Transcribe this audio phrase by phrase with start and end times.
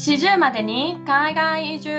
[0.00, 1.90] 40までに海外移住。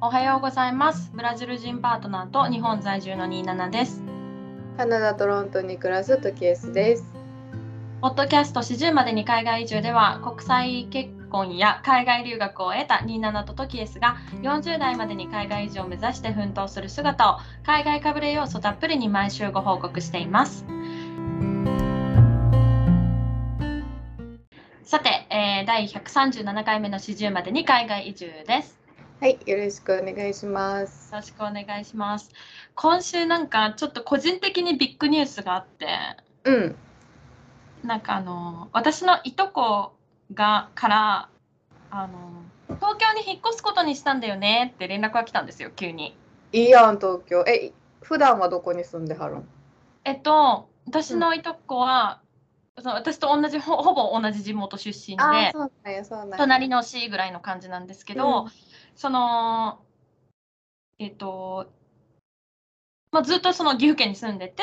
[0.00, 1.10] おはようございます。
[1.12, 4.04] ブラジル人パートナーと日本在住の27です。
[4.76, 7.04] カナダ・トロントに暮らすトキエスです。
[8.00, 20.64] ポッドキャスト40までに海外移住では国際結婚や海外留学を得た27とトキエスが40代までに海外移住を目指して奮闘する姿を海外かぶれ要素たっぷりに毎週ご報告しています
[24.90, 28.76] さて、えー第137回目の40までに海外移住です
[29.20, 31.12] はい、よろしくお願いします。
[31.12, 32.32] よろしくお願いします
[32.74, 35.86] 今週なんかちょっと個人的にビッグニュースがあって
[36.42, 36.76] うん、
[37.84, 39.92] なんかあの私のいとこ
[40.34, 41.28] がから
[41.92, 42.42] あの
[42.74, 46.16] 東京に引っ越すことにしたんだよねって連絡が来たんですよ急に。
[46.50, 47.44] いいやん、東京。
[47.46, 47.70] え、
[48.02, 49.48] 普段はどこに住んではるん？
[50.04, 52.20] えっと私のいとこは、
[52.78, 55.52] その私と同じほほぼ同じ地元出身あで。
[56.36, 58.50] 隣の市ぐらいの感じなんですけど、うん。
[58.94, 59.80] その
[60.98, 61.72] えっと、
[63.10, 64.62] まあ、ずっとその岐阜県に住んでて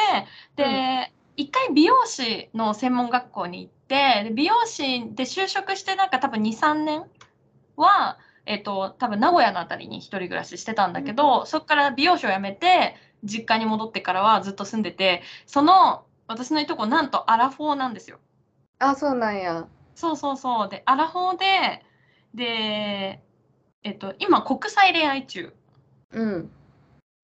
[0.55, 7.05] で、一回美容師の専門学校に行ってで美容師で就職してなんか多分23年
[7.75, 18.19] は、えっと、多分名古屋のあたりに一人暮らししてたんだけど、そこから美容師を辞めて実家に戻ってからはずっと住んでてその私のいとこなんとアラフォーなんですよ。
[18.79, 19.67] あ、そうなんや。
[19.95, 20.69] そうそうそう。
[20.69, 21.83] で、アラフォーで、
[22.33, 23.21] で、
[23.83, 25.53] えっと、今、国際恋愛中。
[26.11, 26.51] うん、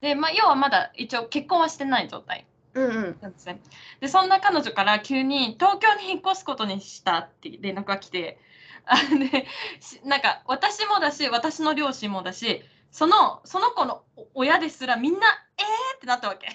[0.02, 3.22] で、まあ、要はまだ一応結婚はしてない状態うん、うん。
[3.22, 3.62] なんですね。
[4.02, 8.40] で、そんな彼女から急に東京に引っ越すことにしたって連絡が来て、
[8.86, 9.48] あで
[9.80, 16.48] しなんか私もだし、私の両親もだし、そのその子の親ですらみんな、えーってなったわけ。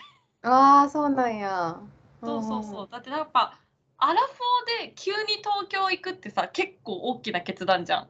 [0.42, 1.80] ああ、そうなんや。
[2.20, 2.88] そうそうそう。
[2.90, 3.58] だってやっぱ、
[3.98, 8.08] アラフォーで急に東京行くってさ、結構大きな決断じゃん。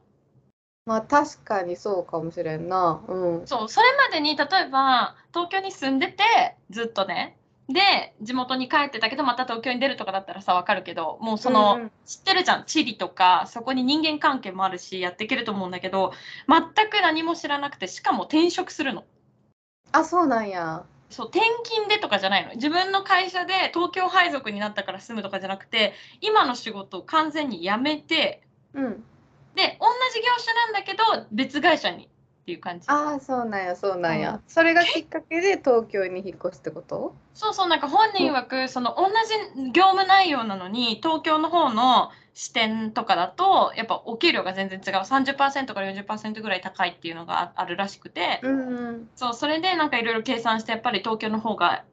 [0.85, 3.03] まあ、確かにそうかもしれんな。
[3.07, 3.47] うん。
[3.47, 6.23] そう、それまでに例えば東京に住んでて
[6.69, 7.37] ずっとね、
[7.67, 16.11] で地元に帰ってたけどまた東京に出るとかだったらさわかるけど、もうその、うんうん知ってるじゃん、地理とかそこに人間関係もあるしやっていけると思うんだけど、
[16.47, 19.03] 全く何も知らなくてしかも転職するの。
[19.91, 20.83] あ、そうなんや。
[21.09, 28.43] そう転勤でとかじゃないの自分の会社で東京配属になったから住むとかじゃなくて今の仕事を完全に辞めて
[28.73, 29.03] うん。
[29.55, 32.07] で同じ業種なんだけど別会社にっ
[32.45, 32.85] ていう感じ。
[32.87, 34.41] ああ、そうなんや、そうなんやうん。
[34.47, 37.13] それがきっかけで東京に引っ越すってこと？
[37.33, 39.07] そうそうなんか本人曰くその同
[39.57, 49.09] じ業務内容なのに東京の方の視点とかだとやっぱお給料が全然違う30%から40%ぐらい高いっていうのがああるらしくて、うん、うん。
[49.13, 51.83] そうそれでなんかいろいろ計算してやっぱり東京の方が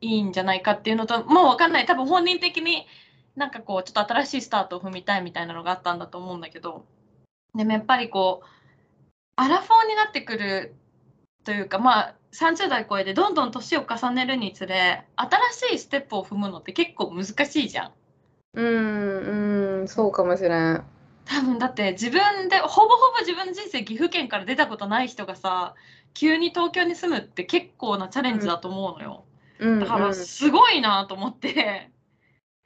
[0.00, 2.88] いいんじゃないかっていうのともう分かんない多分本人的に
[3.36, 6.84] なんかこうちょっと新しいスタートを踏みたいみたいなのがあったんだと思うんだけど
[7.54, 8.46] でもやっぱりこう
[9.36, 10.74] アラフォーになってくる
[11.44, 17.92] というかまあ30代超えてどんどん年を重ねるにつれ新しいステップを踏むのって結構難しいじゃん。
[18.58, 20.84] うん、うん、そうかもしれん。
[21.24, 25.74] 多分だって自分でほぼほぼ自分の人生岐阜県から出たことない人がさ
[26.14, 29.24] 急に東京に住むって結構なチャレンジだと思うのよ。
[29.60, 30.14] うん、だからうん。
[30.14, 31.90] すごいなと思って。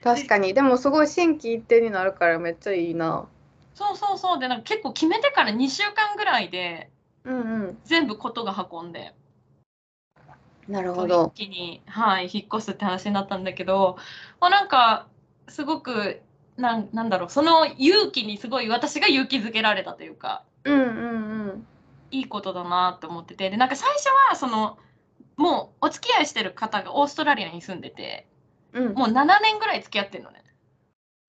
[0.02, 0.54] 確かに。
[0.54, 3.26] でも、すごい心機一転になるからめっちゃいいな。
[3.74, 6.90] そうそうそうでなんか結構決めてから2週間ぐらいで
[7.24, 7.78] うん、うん。
[7.84, 9.14] 全部ことが運んで
[10.68, 11.32] なるほど。
[11.34, 13.96] 一気に、はい、引っ越すって話になったんだけど、
[14.40, 15.08] まあ、なんか
[15.52, 16.20] すごく
[16.56, 20.88] なんなんだろうその勇気にすごい私が勇気づけられたというかうんうんう
[21.52, 21.66] ん。
[22.10, 24.78] いいことだなって思っててでなんか最初はその
[25.36, 28.26] もうお付き合いしてる方がオーストラリアに住んでて
[28.74, 30.42] うん、もう7年ぐらい付き合ってるのね。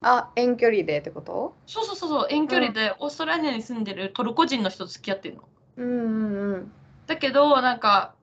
[0.02, 1.56] あ、遠距離でってこと？
[1.66, 5.44] そうそうそうそう遠距離でオーストラリアに住んでるトルコ人の人と付き合ってるの。
[5.78, 6.72] うんうんうん。
[7.06, 8.16] だけどなんか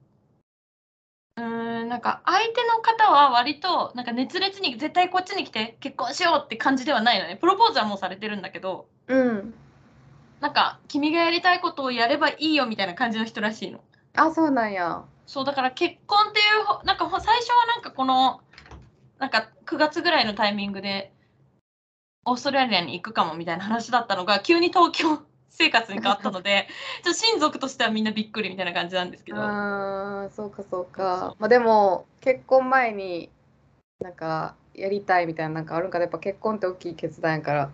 [1.40, 9.54] うーんなんか相手の方は割となんか熱烈に絶対こっちに来て結婚しようって感じではないのねプロポーズはもうされてるんだけどうん。
[10.40, 13.80] なんか君がやりたいことをやればいいよみたいな感じの人らしいの
[14.14, 15.04] あ、そうなんや。
[15.26, 18.40] そうだから結婚っていうほなんかほ最初はなんかこの
[19.18, 21.12] なんか9月ぐらいのタイミングで
[22.24, 26.68] オーストラリアに行くかもみたいな話だったのが急に東京生活に変わったので
[27.04, 29.42] ちょっと親族としてはみんなびっくりみたいな感じなんですけど。
[29.42, 31.34] ああ、そうかそうか。
[31.38, 33.30] まあでも、結婚前に
[34.00, 37.70] なんかやりたいみたいななんかあるんかなやっぱ結婚って大きい決断やから、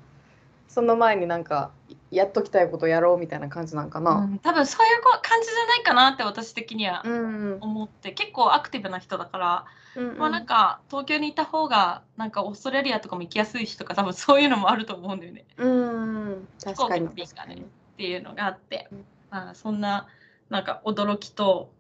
[0.68, 1.70] その前になんか
[2.10, 4.14] やっときたいことやろうみたいな感じなんかうな。
[4.14, 7.58] ん、多分そういうこ感じじゃないかなって私的にはうんうん。
[7.60, 10.18] 思って、結構アクティブな人だから、うんうん。
[10.18, 15.44] まあなんか東京にいた方がなんかオーストラリアとかも行きやすいしとか多分そういうのもあると思うんだよね。
[15.56, 17.62] うん確かに確かに。
[17.62, 17.64] っ
[17.96, 18.88] ていうのがあって。
[18.92, 20.06] うん、まあ、そんな
[20.50, 21.70] なんか驚きと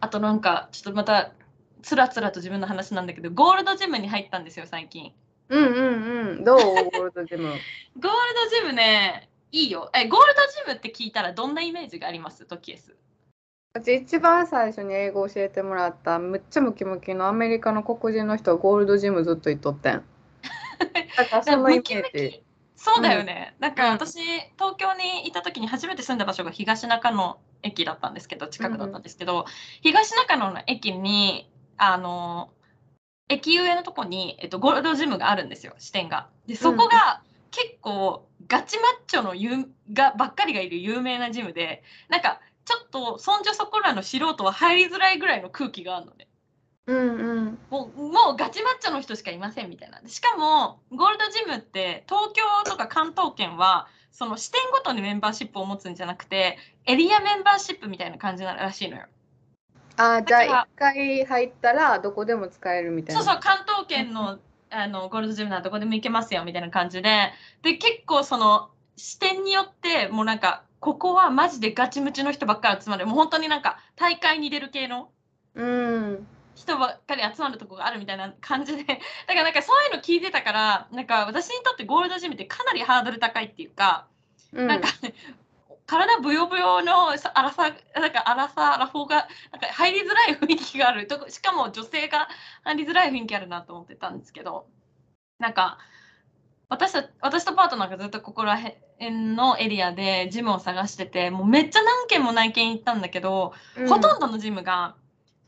[0.00, 1.32] あとなんかちょっとまた
[1.82, 5.12] つらつらと自分の話なんだけどゴールドジムに入ったんですよ最近。
[5.48, 6.44] うんうんうん。
[6.44, 6.58] どう？
[6.60, 7.42] ゴールドジム。
[7.42, 7.58] ゴール
[8.00, 9.90] ドジムねいいよ。
[9.94, 12.44] えゴールドジムって聞いたらどんなイメージがあります？
[12.44, 12.94] トキエス
[13.78, 20.04] うち一番最初に英語教えてもらったむっちゃムキムキのアメリカの黒人の人はゴールドジムずっと行っとってん。
[21.16, 21.82] だからそのイメージ。
[22.12, 22.42] キ
[22.76, 23.74] そうだよね、なん。
[23.74, 24.20] かうん私
[24.56, 29.46] 東京にいた時に初めて住んだ場所が東中野駅だったんですけど近くだったんですけど、
[29.80, 32.50] 東中野の駅にあの
[33.28, 36.28] 駅上のとこに、えっと、ゴールドジムがあるんですよ支店が。
[36.46, 46.28] でそこが結構ガチマッチョのゆうがばっかりがいる有名なジムでなんかちょっとそんじょそこらの素人は入りづらいぐらいの空気があるのね。
[46.86, 50.02] うんうんもうもうガチマッチョの人しかいませんみたいな。
[50.02, 59.06] でしかもゴールドジムって東京とか関東圏はその支店ごとにメンバーシップを持つんじゃなくてエリアメンバーシップみたいな感じならしいのよ。
[59.96, 64.38] あーじゃだあ一回入ったらどこでも使えるみたいなそうそう関東圏の
[64.70, 67.32] あのゴールドジムならどこでも行けますよみたいな感じで
[67.62, 73.06] で結構その支店によってもうなんかここはマジでガチムチの人ばっかり集まる。
[73.06, 75.10] もう本当になんか大会に出る系の
[75.54, 76.26] うん。
[76.54, 78.84] 人ばっかり集まるとこがあるみたいな感じで。
[78.84, 79.00] だか
[79.34, 84.06] らなんかそういうの聞いてたからなんか私にとってゴールドジムってかなりハードル高いっていうか、
[84.52, 84.66] うん。
[84.66, 85.14] なんか、ね、
[85.86, 91.06] 体ブヨブヨのさアラサなんかアラサアラフォーがなんか入りづらい雰囲気がある。
[91.06, 92.28] とこしかも女性が
[92.62, 94.66] 入りづらい雰囲気あるなと思ってたんですけど。
[95.38, 95.78] なんか
[96.68, 103.88] 私た私とパートナーがずっとここら辺のエリアでジムを探しててもうめっちゃ何軒も内見行ったんだけど、うん。
[103.88, 104.94] ほとんどのジムが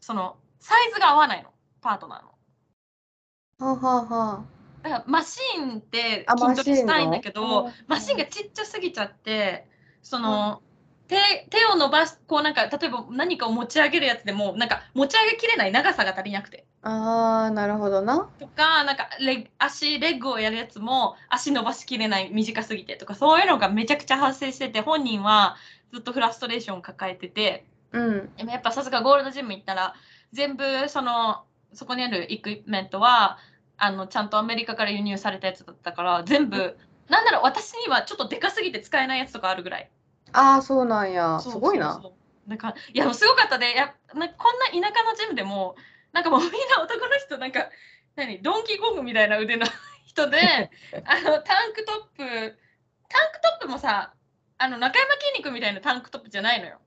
[0.00, 1.50] そのサイズが合わないの。
[1.82, 3.72] パートナーの。
[3.72, 4.44] はあはあは
[4.82, 9.68] だからマシーンってあ筋トレしたいんだけどのマシーンがちっちゃすぎちゃって
[10.02, 10.62] その、
[11.10, 11.16] 手
[11.50, 16.64] 手を伸ばしこうなんか例えば何かを持ち上げるやつでもなんか持ち上げきれない長さが足りなくて。
[16.82, 18.30] ああなるほどな。
[18.38, 22.96] とかなんかレ足レッグをやるやつも足伸ばしきれない短すぎて。
[22.96, 25.56] とかそういうのがめちゃくちゃ発生してて本人は
[25.92, 27.66] ずっとフラストレーションを抱えてて。
[27.92, 28.36] うん。
[28.36, 29.94] でもやっぱさすがゴールドジム行ったら
[30.32, 31.42] 全部その
[31.72, 33.38] そこにあるエクイプメントは
[33.76, 36.76] あのちゃんとアメリカから輸入されたやつだったから全部
[37.08, 39.90] なんだろう私にはちょっとでかすぎて使えないやつとかあるぐらい
[40.32, 41.40] ああそうなんや。
[41.40, 42.02] そうすごいなそう。
[42.02, 42.12] そう
[42.48, 42.54] な。
[42.56, 45.76] んかいやもうすごかったでやなこんな田舎のジムでも
[46.12, 47.68] なんかもうみんな男の人なんか
[48.16, 48.42] 何？
[48.42, 49.66] ドンキーコングみたいな腕の
[50.06, 50.38] 人で
[51.06, 52.58] あのタンクトップ
[53.08, 54.14] タンクトップもさ
[54.58, 56.80] あの中山筋肉みたいなタンクトップじゃないのよ。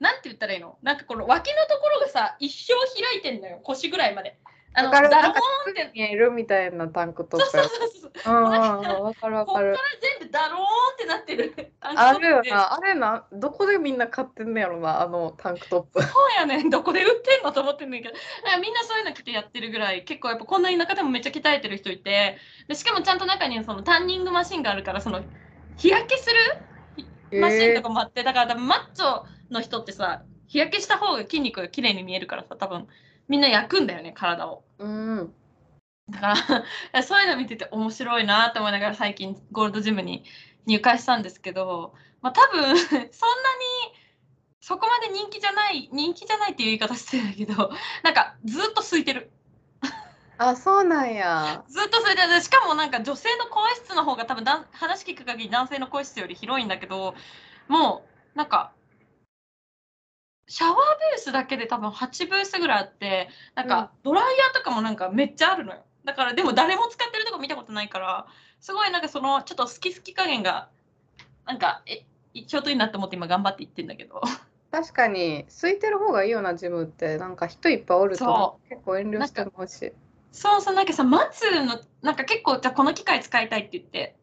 [0.00, 0.78] なんて言ったらいいの？
[0.82, 3.58] なんかこの脇のところがさ一生開いてんのよ。
[3.64, 4.38] 腰ぐらいまで。
[4.74, 5.40] あのわかるダローンなんか
[5.70, 8.34] って見えるみたいなタンクトップそうそうそうそう。
[8.34, 9.76] うんわかるわからかる
[10.20, 10.66] 全部ダローンっ
[10.98, 11.72] てなってる。
[11.80, 12.74] あるよな。
[12.74, 16.02] あれなどこでみんな買ってんのやろなあのタンクトップ。
[16.02, 18.14] そうやねん、どこで売ってんのと思ってんねんけど、
[18.60, 22.38] みんなそういうの着てやってるぐらい、結構やっぱこんな田舎でもめっちゃ鍛えてる人いて、
[22.68, 25.24] でしかもちゃんと中にそのタンニングマシンがあるから、その
[25.76, 26.28] 日焼けす
[27.32, 27.40] る？
[27.40, 32.86] マシンとかもあって、だから多分マッチョの人ってさ、日焼けした方が筋肉が綺麗に見えるからさ、多分
[33.28, 34.64] みんな焼くんだよね、体を。
[34.78, 35.34] うん。
[36.10, 36.34] だか
[36.92, 40.24] ら そういうの見てて面白いなって思いながら最近ゴールドジムに
[40.66, 43.10] 入会したんですけど、まあ、多分 そんなに
[44.60, 47.72] そこまで人気じゃない人気じゃないっていう言い方してるけど
[48.02, 49.30] なんかずっと空いてる。
[50.36, 51.62] あそうなんや。
[51.68, 52.40] ずっと空いてる。
[52.40, 57.14] しかもなんか女性の更衣室の方が多分だん話聞く限り男性の更衣室より広いんだけど
[57.68, 58.72] もうなんか
[60.46, 65.82] シャワーブースだけで多分8ブースぐらいあってなんかドライヤーとかもなんかめっちゃあるのよ。
[66.04, 68.26] だからでも誰も使ってるとこ見たことないから
[68.60, 70.68] すごいなんかそのちょっと好き好き加減が
[71.46, 72.04] なんかえ
[72.46, 74.20] ちょうどいいなって思って今頑張って言ってんだけど。
[74.70, 79.92] 確かに空いてる方がいいよなジムってなんか人いっぱいおるとそ結構遠慮して思うし。
[80.32, 84.16] そうそうなんかさ待つのなんか結構じゃあこの機械使いたいって言って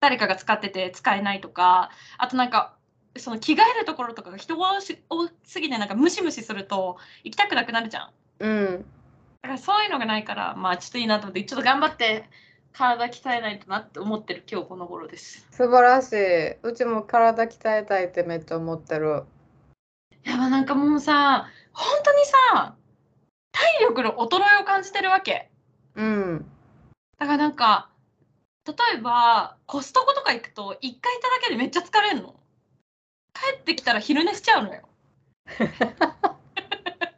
[0.00, 2.74] 誰かが使ってて使えないとかあとなんか
[3.16, 4.70] その着替えるところとかが人が
[5.08, 8.10] 多すぎてなんかムシムシすると行きたくなくなるじゃん。
[8.40, 8.84] うん。
[9.42, 12.24] だからそういうのがないからまあちょっといいなと思ってちょっと頑張って
[12.72, 15.46] 体鍛えないとなって思ってる今日この頃です。
[15.50, 16.52] 素晴らしい。
[16.62, 19.24] うちも体鍛えたいってめっちゃ思ってる。
[20.24, 22.76] いやまあなんかもうさ本当にさ
[23.52, 25.50] 体力の衰えを感じてるわけ。
[25.96, 26.46] うん。
[27.18, 27.90] だからなんか
[28.66, 31.00] 例えばコストコとか行くと1回行っただ
[31.42, 32.39] けでめっちゃ疲れるの
[33.34, 34.82] 帰ってきたら昼寝しちゃうのよ。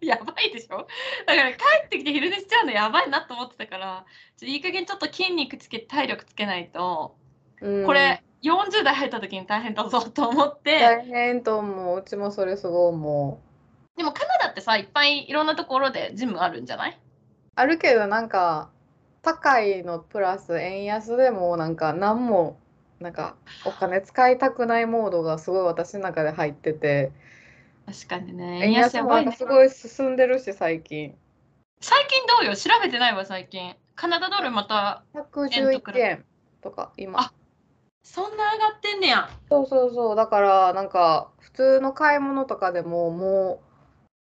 [0.00, 0.86] やばいでしょ？
[1.26, 4.04] だから帰ってきて昼寝しちゃうのやばいなと思ってたから
[4.36, 7.16] ちょいい加減ちょっと筋肉つけて体力つけないと
[7.60, 7.86] うん。
[7.86, 10.80] これ40代入った時に大変だぞと思って。
[10.80, 11.98] 大変と思う。
[12.00, 13.40] うちもそれすごい思
[13.94, 13.98] う。
[13.98, 16.98] でもカナダってさいっぱいいろんなところでジムあるんじゃない？
[17.54, 18.70] あるけどなんか
[19.22, 22.58] 高いのプラス円安でもなんか何も
[23.02, 27.12] なんかお金使いたくないモードがすごい私の中で入ってて。
[27.86, 28.60] 確かにね。
[28.64, 31.14] 円安もなんかすごい進んでるし最近。
[31.80, 32.56] 最近どうよ？
[32.56, 33.74] 調べてないわ最近。
[33.96, 36.24] カナダドルまた111円
[36.62, 37.20] とか今。
[37.20, 37.32] あ
[38.04, 39.28] そんな上がってんねや。
[39.50, 40.16] そうそうそう。
[40.16, 43.62] だからなんか普通の買い物とかでもも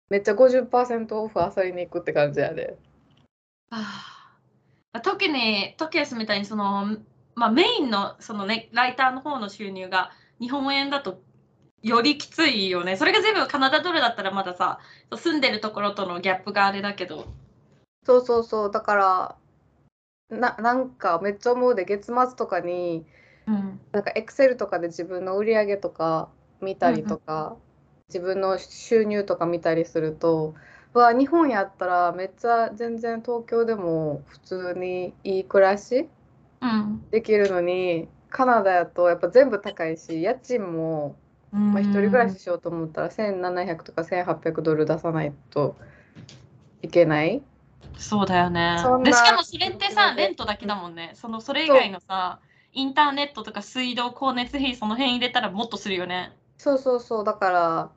[0.09, 2.77] うめっちゃ50%オフあさりに行くって感じやで。
[3.69, 4.13] あ
[4.93, 6.97] あ時にトケースみたいにその、
[7.37, 11.21] まあ、メインのその、ね、ライターの方の収入が日本円だと
[11.83, 12.97] よりきついよね。
[12.97, 14.79] それが全部カナダドルだったらまださ
[15.15, 17.27] 住んでるところとのギャップがあれだけど。
[18.07, 18.71] そうそうそう。
[18.71, 19.35] だから
[20.35, 23.05] ななんかめっちゃ思うで月末とかに
[23.45, 23.79] うん。
[23.91, 26.29] なんかエクセルとかで自分の売り上げとか
[26.59, 27.55] 見たりとか、
[28.09, 30.55] 自分の収入とか見たりすると
[30.93, 36.09] 日本やったらめっちゃ全然東京でも普通にいい暮らしうん
[37.11, 41.15] できるのにカナダやとやっぱ全部高いし家賃も、
[41.51, 45.75] まあ、一人暮らししようと思ったら1700とか1800ドル出さないと
[46.81, 47.41] いけない。
[47.97, 48.75] そうだよね。
[49.03, 51.11] でしかもそれってさレントだけだもんね。
[51.15, 52.39] そのそれ以外のさ
[52.73, 56.31] インターネットとか水道光熱費その辺入れたらもっとするよね。
[56.57, 57.23] そうそうそう。
[57.23, 57.91] だから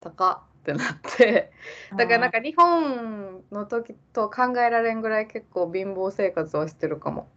[0.00, 1.52] 高っってなって。
[1.96, 7.28] だからなんか日本の時と考えられんぐらい結構貧乏生活はしてるかも。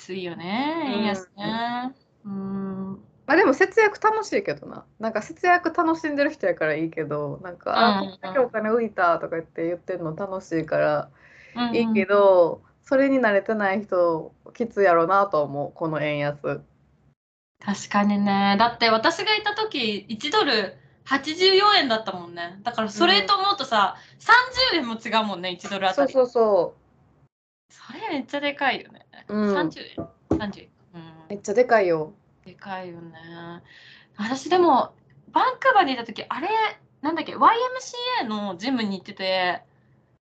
[0.00, 1.94] きついよね円安ね。
[2.24, 2.92] うん。
[3.26, 4.84] まあでも節約楽しいけどな。
[4.98, 8.10] なんか節約楽しんでる人やからいいけど、なんか、あ、うん。
[8.10, 11.10] こんだけお金浮いたとか言って言ってるの楽しいから
[11.54, 16.60] うんいいけど、それに慣れてない人きついやろうなと思う、この円安。
[17.62, 18.56] 確かにね。
[18.58, 22.58] だって私がいた時1ドル84円だったもんね。
[22.62, 23.96] だからそれと思うとさ、
[24.72, 26.12] 30円も違うもんね1ドルあたり。
[26.12, 26.80] そうそうそ
[27.70, 28.99] それめっちゃでかいよね、
[29.30, 29.36] う。
[29.36, 29.54] うん。
[29.54, 32.12] 30円30円うんめっちゃでかいよ。
[32.44, 33.12] でかいよね
[34.16, 34.92] 私でも
[35.32, 36.48] バンクーバーにいた時あれ
[37.02, 39.62] なんだっけ YMCA のジムに行ってて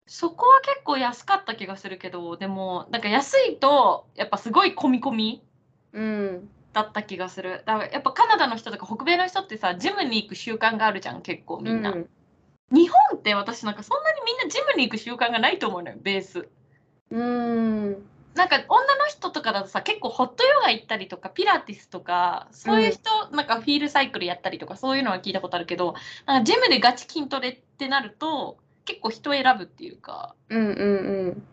[0.08, 5.44] そこは結構安かった気がするけどでもなんか安いとやっぱすごい込み込み
[5.94, 6.50] うん。
[6.74, 12.10] だった気がするだからやっぱカナダの人とか北米の人ってさジムに行く習慣があるじゃん結構みんな、うん
[12.74, 16.48] 日本って私なんかそんなにみんなジムに行く習慣がないと思うのよベース
[17.10, 18.06] うん。
[18.36, 25.96] なんか女の人とかだとさ結構ホットヨガ行ったりとかピラティスとかそういう人、なんかフィールサイクルやったりとかそういうのは聞いたことあるけど
[26.26, 31.44] なんかジムでガチ筋トレってなると結構人選ぶっていうかうんうん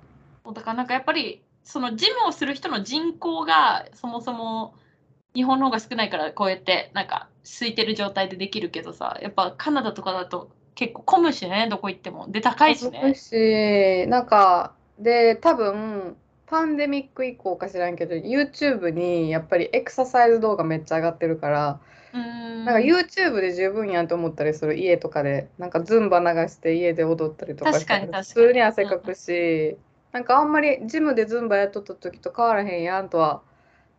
[0.44, 0.54] うん。
[0.54, 4.74] だからなんかやっぱりそのジムをする人の人口がそもそも
[5.34, 13.14] 日本の方が少ないからこうやってなんか空いてる状態でできるけどさやっぱカナダとかだと結構混むしねどこ行ってもで高いしね。
[13.14, 16.16] し、なんか、で、多分、
[16.50, 21.80] パンデミック以降か知らんけど、YouTube にやっぱりエクササイズ動画めっちゃ上がってるから、
[22.18, 22.64] ん。
[22.64, 28.12] なんか YouTube で十分やんと思ったりする、家とかで、なんかズンバ流して家で踊ったりとか確かにしに。
[28.14, 29.76] 普通に汗かくし、
[30.12, 33.42] なんかあんまりジムでズンバやっとった時と変わらへんやんとは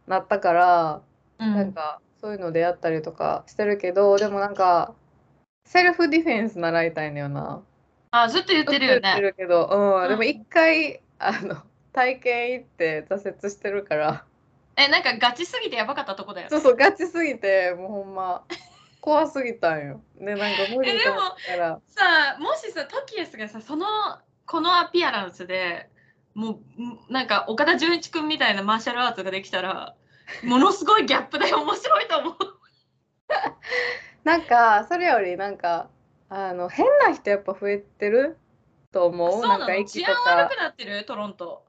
[0.08, 1.02] なったから、
[1.40, 1.56] うん。
[1.56, 4.96] なんかそういうのでやったりとかしてるけど、でもなんか、
[5.66, 7.62] セルフディフェンス習いたいのよな。
[8.12, 9.28] あずっと言ってるよずっと言ってね。
[9.28, 10.10] るけど、うん、うん。
[10.10, 11.58] でも一回あの
[11.94, 14.26] 体験行って挫折してるから、
[14.76, 16.50] えなんかガチすぎてやばかったとこだよね。
[16.52, 18.44] そうそうガチすぎてもうほんま
[19.02, 20.02] 怖すぎたんよ。
[20.20, 23.86] でなんか無理と思ったら、さあもしさトキエスがさその
[24.46, 25.90] このアピアランスで
[26.34, 29.96] もうんなんか岡田准一君みたいなマーシャルアーツができたら
[30.44, 32.36] ものすごいギャップで 面白いと思う。
[34.24, 35.90] なんかそれよりなんか
[36.30, 38.38] あの変な人やっぱ増えてる
[38.92, 39.32] と思う？
[39.32, 41.04] そうなんの治安悪くなってる？
[41.06, 41.66] トロント。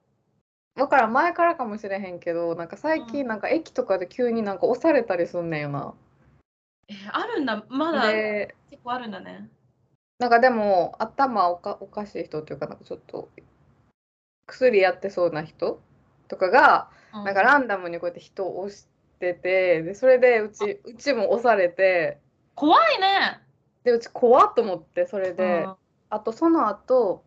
[0.77, 3.07] だからん前からかもしれへんけど、なんか最うん。
[3.07, 5.95] 近なんか駅とかで急になんか押されたりすんねんよな。
[6.89, 7.65] えあるんだ。
[7.69, 9.49] まだで結構あるんだね。
[10.19, 13.29] なんかでも頭おかおかしい人っていうかなんかちょっと
[14.47, 15.81] 薬やってそうな人
[16.29, 18.87] とかがうなんかランダムにこうやって人を押し
[19.19, 22.19] ててでそれでうちうちも押されて。
[22.55, 23.41] 怖いね。
[23.85, 25.65] でうち怖っと思ってそれで。
[25.65, 25.75] うん。
[26.11, 27.25] あとその後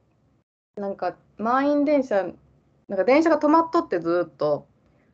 [0.76, 2.26] なんか満員電車
[2.88, 4.68] なんか電車が止まっとってずっと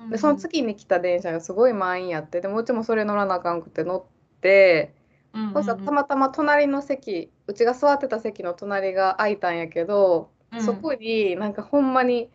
[0.10, 4.94] でその次に来た電車がすごい満員やってでもうちもそれ乗らなあかんくて乗って。
[4.94, 12.32] うんうんうんそしたらたまたま隣の席うちが座ってた席の隣が空いたんやけど、うんそこになんかほんまに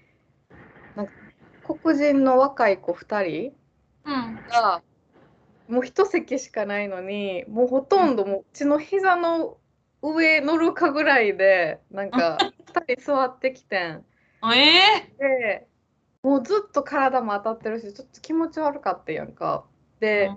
[0.95, 1.13] なんか
[1.65, 3.53] 黒人の若い子2人
[4.05, 4.37] うん。
[4.49, 4.83] が
[5.69, 9.59] もう一席しかないのにもうほとんどもううちの膝の
[10.03, 12.39] 上乗るかぐらいでなんか
[12.73, 14.05] 2人座ってきてん。
[14.53, 15.69] ええで
[16.23, 19.65] もうずっと体も当たってるしちょっと気持ち悪かったやんか。
[20.01, 20.31] で、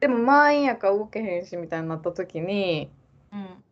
[0.00, 2.90] でも満員やから動けへんしみたいになった時に
[3.32, 3.64] うん。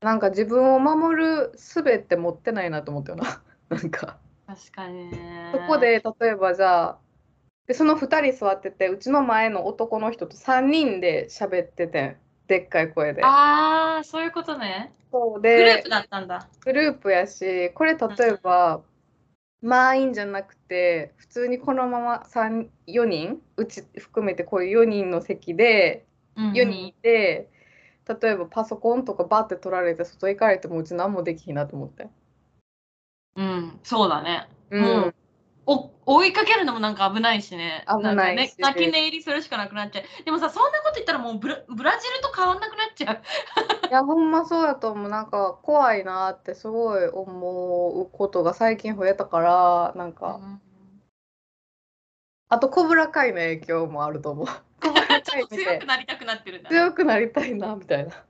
[0.00, 3.42] なんか自分を守る術って持ってないなと思ったよな。
[3.70, 5.52] なんか確かにね。
[5.52, 6.98] そこで例えばじゃあ
[7.66, 12.16] でその2人座っててうちの前の男の人と3人で喋ってて
[12.50, 13.24] でっかい声で。
[13.24, 14.92] ああ、そういうことね。
[15.12, 16.48] そうグルーでプだったんだ。
[16.64, 18.80] グループやしこれ例えば
[19.62, 26.04] 満員じゃなくて普通にこのまま4人うち含めてこういう4人の席で
[26.34, 27.48] うん4人いて、
[28.20, 32.08] 例えばパソコンとかバッて取られて外行かれてもうち何もできひんなと思って。
[33.36, 34.48] うん、そうだね。
[34.70, 35.14] うんもう
[35.66, 37.84] お追いかけるのもなんか危ないしね。
[37.88, 40.24] 危ないね、泣き寝入りするしかなくなっちゃう。
[40.24, 43.86] でもさ、そんなこと言ったらもうブラブラジルと変わんなくなっちゃう。
[43.88, 50.40] いやほんまそうやと思うなんか怖いなってすごい思うことが最近増えたからなんか、
[52.48, 54.46] あとコブラ会の影響もあると思う
[54.82, 56.76] コブラちょっと会強くなりたくなってるんだね。
[56.76, 58.24] 強くなりたいなみたいな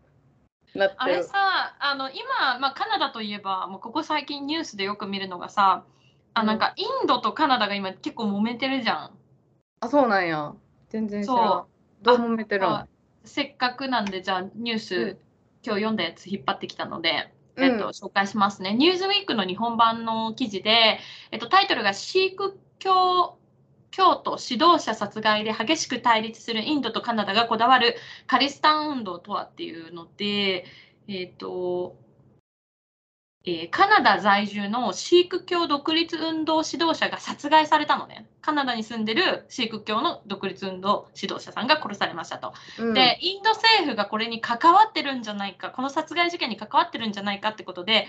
[0.75, 5.85] なってあれるさ、あの今、まあ、カナダといえば、もうここ最近ニュースでよく見るのがさ、
[6.35, 6.59] あうんなん。
[6.59, 9.11] かインドとカナダが今結構揉めてるじゃん。
[9.81, 10.55] あそうなんや。
[10.89, 11.37] 全然知らん。
[11.37, 11.67] そ
[12.01, 12.05] う。
[12.05, 12.71] どう揉めてるん？
[12.71, 12.87] あ
[13.25, 15.19] せっかくなんで、じゃあニュース、うん。
[15.63, 17.65] 今日読んだやつ引っ張ってきたので、うん。
[17.65, 18.75] えっと、紹介しますね。
[18.75, 20.99] ニューズウィークの日本版の記事で、
[21.31, 23.37] えっと、タイトルがシーク教
[23.91, 27.97] 教徒指導者殺害で激しく対立するインドとカナダがこだわる
[28.29, 30.65] カリスタン運動とはっていうので、
[31.09, 31.97] えっと
[33.47, 38.27] えーカナダ在住のシーク教独立運動指導者が殺害されたのね。
[38.43, 42.53] カナダに住んでるシーク教の独立運動指導者さんが殺されましたと。
[42.79, 48.09] うんで、インド政府がこれに関わってるんじゃないか、この殺害事件に関わってるんじゃないかってことで、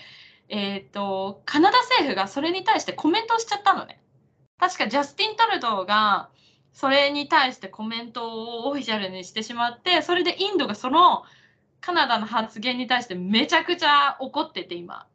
[0.49, 4.01] えっ、と、カナダ政府がそれに対してコメントをしちゃったのね。
[4.59, 6.29] 確かジャスティン・トルドーが
[6.73, 11.23] それに対してコメントをオフィシャルにしてしまって、それでインドがその
[11.79, 15.07] カナダの発言に対してめちゃくちゃ怒ってて、今。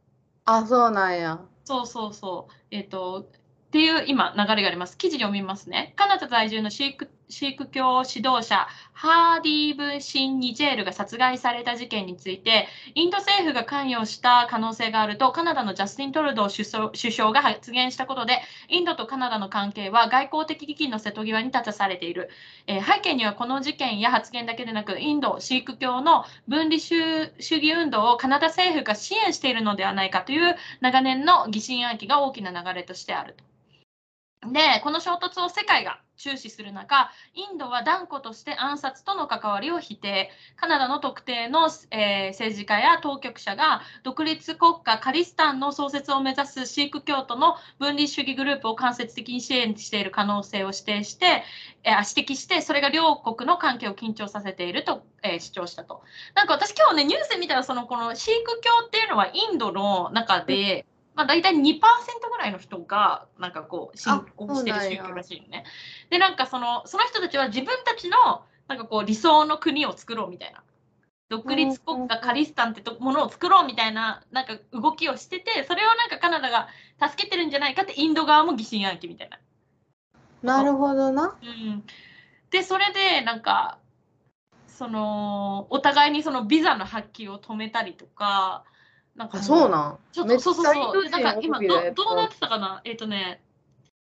[0.46, 2.52] あそうなんやそうそうそう。
[2.70, 3.28] えっ、と、
[3.68, 4.96] っていう今流れがあります。
[4.96, 5.92] 記事読みますね。
[5.96, 22.30] カナダ在住のシークシーク教指導者ハーディーブ・シン・ニジェールが殺害された事件について、インド政府が関与した可能性があると、カナダのジャスティン・トルドー首相が発言したことで、インドとカナダの関係は外交的危機の瀬戸際に立たされている。
[22.66, 33.34] えー背景にはこの事件や発言だけでなく、インド、シーク教の分離主義運動をカナダ政府が支援しているのではないかという長年の疑心暗鬼が大きな流れとしてある
[34.42, 34.50] と。
[34.52, 40.30] で、この衝突を世界が注視する中、インドは断固として暗殺との関わりを否定。
[40.56, 51.44] カナダの特定の、えー政治家や当局者が独立国家カリスタンの創設を目指すシーク教徒の分離主義グループを間接的に支援している可能性を指定して、
[51.84, 56.02] えー指摘して、それが両国の関係を緊張させていると、えー主張したと。
[56.34, 65.64] なんか私今日ね、ニュースで見たら、そのこのシーク教っていうのはインドの中で、まあ、大体2%ぐらいの人がなんかこう信仰してる宗教らしいよね。
[66.10, 70.62] でなんかそのその人たちは自分たちのなんかこう理想の国を作ろうみたいな
[71.30, 76.68] 独立国家カリスタンってとものを作ろうみたいななんか動きをしててそれをなんかカナダが
[77.02, 79.38] 助けてるんじゃないかってインド側も疑心暗鬼みたいな。
[80.42, 81.82] なるほどなうん、
[82.50, 83.78] でそれでなんか
[84.68, 88.64] そのお互いにそのビザの発給を止めたりとか
[89.16, 91.02] なんかそうなんちょっとそうそうそう。
[91.02, 92.82] でなんか今どどうなってたかな？
[92.84, 93.40] えっ、とね、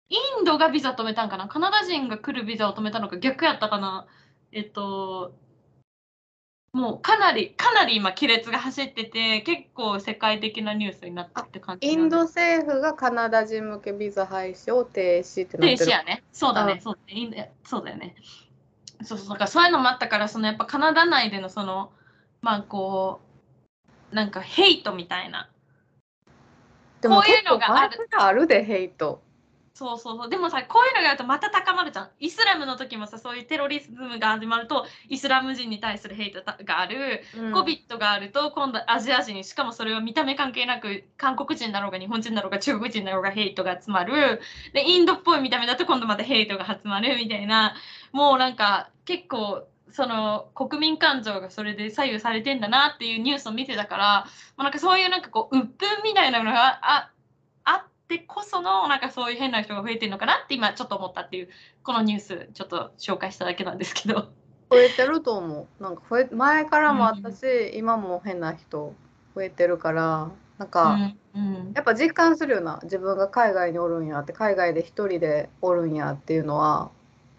[0.09, 1.47] インドがビザ止めたんかな？
[1.47, 4.07] カナダ人が来るビザを止めたのか逆やったかな？
[4.53, 5.33] えっ、と、
[6.71, 12.09] もうかなり、かなり今亀裂が走ってて、結構世界的なニュースになってるって感じイン。
[12.09, 16.23] ド政府がカナダ人向けビザ廃止を停止ってなってる停止やね。
[16.31, 16.79] そうだあね。
[16.81, 18.15] そうだねインドそうだよね。
[19.03, 19.47] そうそう。
[19.47, 21.91] そういうのもあったから、そのやっぱカナダ内でのその、
[22.41, 23.32] まあこう、
[24.13, 25.49] なんかヘイトみたいな。
[27.01, 29.21] でもこういうのがあるあるでヘイト
[29.73, 30.29] そうそうそう。
[30.29, 32.09] でもさ、こういうのがあるとまた高まるじゃん。
[32.19, 37.23] イスラムの時もさ、そういうテロリズムが始まると、イスラム人に対するヘイトがある。
[37.53, 44.41] コビットがあると、今度アジア人、しかもそれは見た目関係なく、韓国人だろうが日本人だろうが中国人だろうがヘイトが集まる。
[44.73, 47.75] で、インドっぽい見た目だと今度またヘイトが集まるみたいな、
[48.11, 54.25] もうなんか結構、その国民感情がそれで左右されてんだなっていうニュースを見てたから、
[54.57, 57.11] もうなんかそういうなんかこう、鬱憤みたいなのがあ
[57.63, 61.49] あって、こそのなんかそういう変な人が増えてるのかなって今ちょっと思ったっていう
[61.83, 64.29] このニュースちょっと紹介しただけなんですけど。
[64.71, 65.83] 増えてると思う。
[65.83, 68.95] なんか増え前からもあったし、今も変な人
[69.35, 71.01] 増えてるから、なんか、うん
[71.35, 72.79] うんやっぱ実感するよな。
[72.83, 76.91] 自分が海外におるんやって、海外で一人でおるんやっていうのは、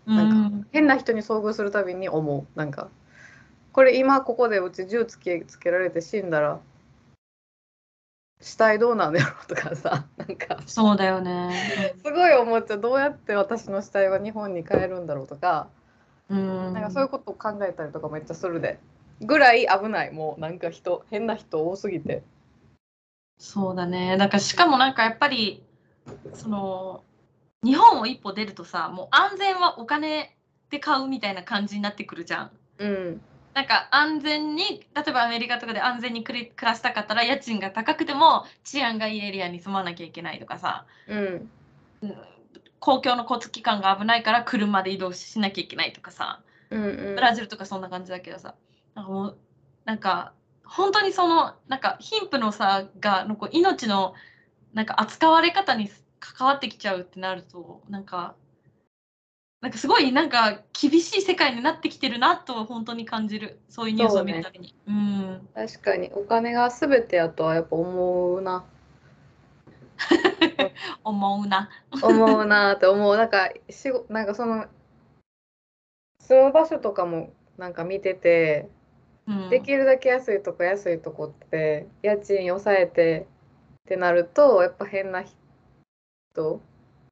[0.07, 2.59] なんかうん変な人に遭遇するたびに思う。
[2.59, 2.89] なんか、
[3.73, 6.61] これ今ここでうち銃つけつけられて死んだら、
[8.41, 11.95] 死体どうなんだろうとかさ、 なんか、そうだよね。
[12.05, 12.81] すごい思っちゃう。
[12.81, 15.69] どうやって私の死体は日本に帰るんだろうとか、
[16.29, 18.79] うんなんかそういうことを考えたりとかめっちゃするで。
[19.21, 20.13] ぐらい危ない。
[20.13, 22.23] もうなんか人、変な人多すぎて。
[23.39, 24.17] そうだね。
[24.17, 25.63] なんかしかもなんかやっぱり
[26.35, 27.03] その
[27.65, 30.37] 日本を一歩出るとさ、もう安全はお金
[30.71, 32.51] で買うみたいな感じになってくるじゃん。
[32.79, 33.21] うん。
[33.55, 41.51] なんか安全に例えばアメリカとかで安全に暮らしたかったら家賃が高くても治安がいいエリアに住まなきゃいけないとかさうん。
[42.81, 48.57] 公共の交通機関が危ないから車で移動しなきゃいけないとかさうんうんブラジルとかそんな感じだけどさ
[48.97, 49.39] なんかもう
[49.85, 50.33] なんか
[50.65, 54.15] 本当にそのなんか貧富の差がのこう命の
[54.73, 55.89] なんか扱われ方に
[56.33, 58.35] 関わってきちゃうってなるとなんか
[59.61, 64.75] なんかすごいなんか厳しい世界になってきてるなと本当に感じるそういうニュースを見るたびに。
[64.87, 68.65] うん確かにお金が全てやとはやっぱ思うな。
[71.05, 71.71] 思うな。
[72.03, 73.17] 思うなって思う。
[73.17, 74.67] なんかしごなんかその
[76.21, 78.69] 住む場所とかもなんか見てて、
[79.27, 83.27] うん、できるだけ安いとこ安いとこって家賃抑えて
[83.85, 85.44] ってなるとやっぱ変な人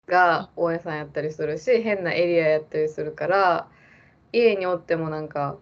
[0.06, 3.68] が大家さんやったりするし変なエリアやったりするから
[4.32, 5.56] 家におってもなんか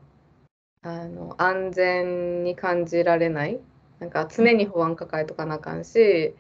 [0.83, 3.61] あの安全に感じられない
[3.99, 6.35] なんか常に不安抱えとかなあかんし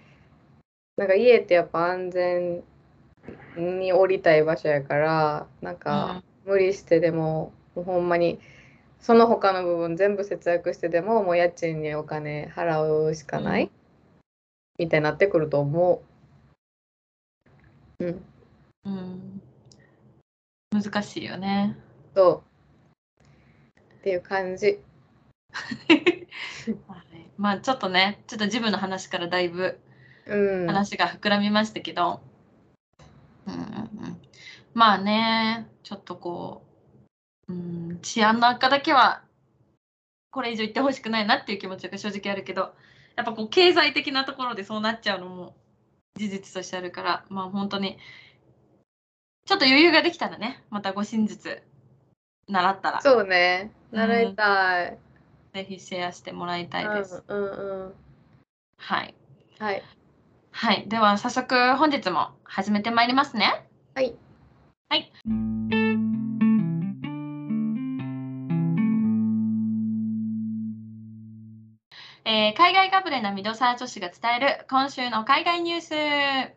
[0.96, 2.62] なんか家ってやっぱ安全
[3.56, 8.40] に降りたい場所やからなんか無理してでももうほんまに
[8.98, 13.70] その他の部分全部節約してでももう家賃にお金払うしかない、うん
[14.80, 16.09] みたいになってくると思う。
[18.00, 18.24] うん、
[18.86, 19.42] うん、
[20.72, 21.76] 難しいよね。
[22.14, 22.42] そ
[23.20, 23.24] う。
[23.94, 24.80] っていう感じ。
[26.88, 29.80] はいまあちょっとねちょっとジムの話からだいぶ
[30.26, 30.66] うん。
[30.66, 32.20] 話が膨らみましたけど、
[33.46, 33.62] うんうんう
[34.10, 34.20] ん、
[34.74, 36.62] まあねちょっとこ
[37.48, 39.22] う、うん、治安の悪化だけは
[40.30, 42.74] これ以上言ってほしくないなっていう気持ちが正直あるけど
[43.16, 45.56] やっぱこう経済的なところでそうなっちゃうのも
[46.16, 47.98] 事実としてあるからまあ本当に
[49.46, 51.62] ちょっと余裕ができたらねまた護身術
[52.48, 53.70] 習ったらそうね。
[53.92, 54.98] 習いたい。
[55.54, 57.22] ぜひシェアしてもらいたいです。
[57.26, 57.94] うんうんうん。
[58.76, 59.14] はい、
[59.58, 59.82] はい。
[60.52, 63.64] はい、では早速本日も始めてまいりますね。
[63.94, 64.14] はい。
[64.88, 65.12] はい。
[72.24, 76.54] えー海外かぶれなミドサー女子が伝える今週の海外ニュース。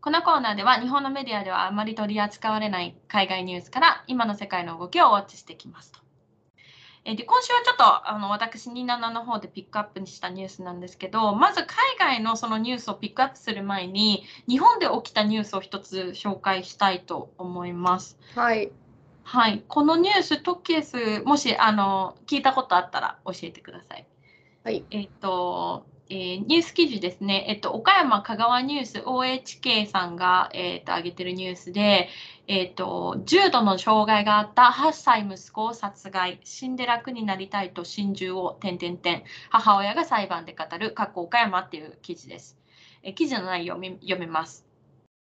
[0.00, 5.98] このコーナーでは日本のメディアではあまり取り扱われない海外ニュースから今の世界の動きをウォッチしていきますと。
[7.04, 18.16] えーで今週はちょっとあの私27の方でピックアップにしたニュースなんですけどまず海外のそのニュースをピックアップする前に日本で起きたニュースを一つ紹介したいと思います。
[18.36, 18.70] はい。
[19.24, 24.06] はい、このニュース、トッケース、もしあの聞いたことあったら教えてください。
[24.66, 24.84] はい。
[24.90, 32.08] えっと、えーニュース記事ですね、えっと、岡山香川ニュース OHK さんが、えっと上げてるニュースで、
[32.48, 42.58] えっと、重度の障害があった8歳息子を殺害、死んで楽になりたいと心中を点々点母親が裁判で語る、過去岡山っていう記事です。
[43.04, 44.66] えー記事の内容を読みます。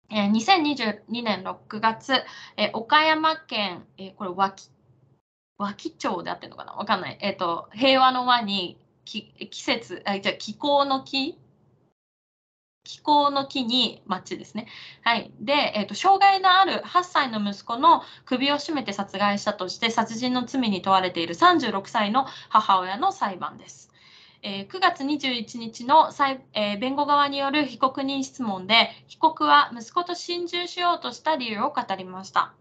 [0.08, 2.14] え2022年6月、
[2.56, 4.70] え岡山県、えこれ脇、
[5.58, 6.72] 脇町であってるのかな？
[6.72, 7.18] わかんない。
[7.20, 11.38] えっ、と、平和の和に、き季節、あ、じゃあ気候の木？
[12.84, 14.66] 気候の木に町ですね。
[15.02, 15.32] はい。
[15.40, 23.90] で、えっ、と、障害のある8歳の息子の首を絞めて殺害したとして、殺人の罪に問われている36歳の母親の裁判です。
[24.42, 32.52] えー9月21日の裁、えー弁護側による被告人質問で、被告は息子と心中しようとした理由を語りました。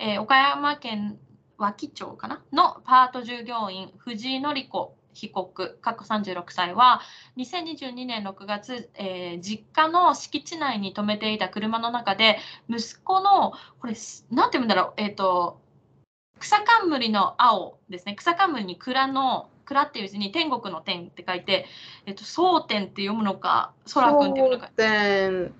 [0.00, 1.18] え岡山県
[1.58, 2.42] 脇町かな？
[2.52, 7.00] のパート従業員藤井紀子被告、過去36歳は
[7.36, 15.60] 2022年6月、えー実家の敷地内に止めていた車の中で息子のこれすなんて言うんだろうえっ、と
[16.38, 21.66] 草冠の青ですね草冠に蔵の蔵っていう字に天国の天って書いて、
[22.04, 24.70] えっと、蒼天って読むのか、空くんって読むのか。
[24.76, 25.50] 天っ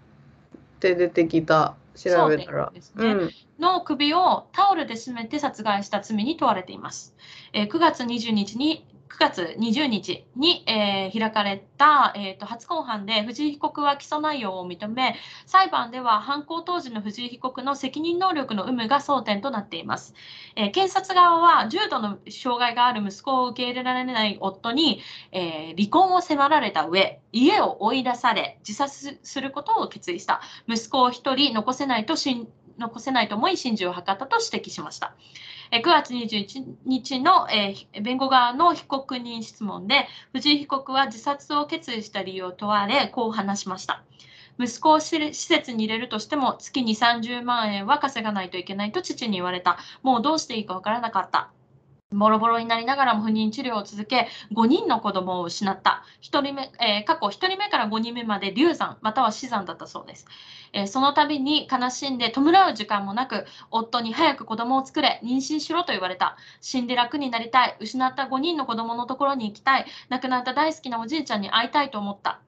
[0.80, 1.76] て出てきた。
[1.94, 2.70] 調べたら。
[2.72, 7.14] ですね、うん、の首をタオルで締めて殺害した罪に問われています。
[7.52, 20.14] えー、9月20日に9月20日に、えー、開かれた、えーと、初公判で藤井被告は起訴内容を認め、裁判では犯行当時の藤井被告の責任能力の有無が争点となっています。
[20.54, 25.00] えー、検察側は重度の障害がある息子を受け入れられない夫に、
[25.32, 30.40] えー、離婚を迫られた上、家を追い出され、自殺することを決意した。
[30.68, 32.14] 息子を1人残せないと
[32.78, 35.14] 残せないと思い、心中を図ったと指摘しました。
[35.72, 37.46] 9月21日の
[38.02, 44.02] 弁護側の被告人質問で、藤井被告は自殺を決意した理由を問われ、こう話しました。
[44.58, 49.78] 息子を施設に入れるとしても月に30万円は稼がないといけないと父に言われた。
[50.02, 51.50] もうどうしていいかわからなかった。
[52.12, 56.04] ボロボロになりながらも不妊治療を続け、5人の子供を失った。
[56.22, 60.26] 1人目えー、過去1人目から5人目まで流産、または死産だったそうです。
[60.72, 66.36] えー、その度に悲しんで弔う時間もなく、夫に早く子供を作れ、妊娠しろと言われた。
[66.60, 67.76] 死んで楽になりたい。
[67.80, 69.86] 失った5人の子供のところに行きたい。
[70.08, 72.40] 亡くなった大好きなおじいちゃんに会いたいと思った。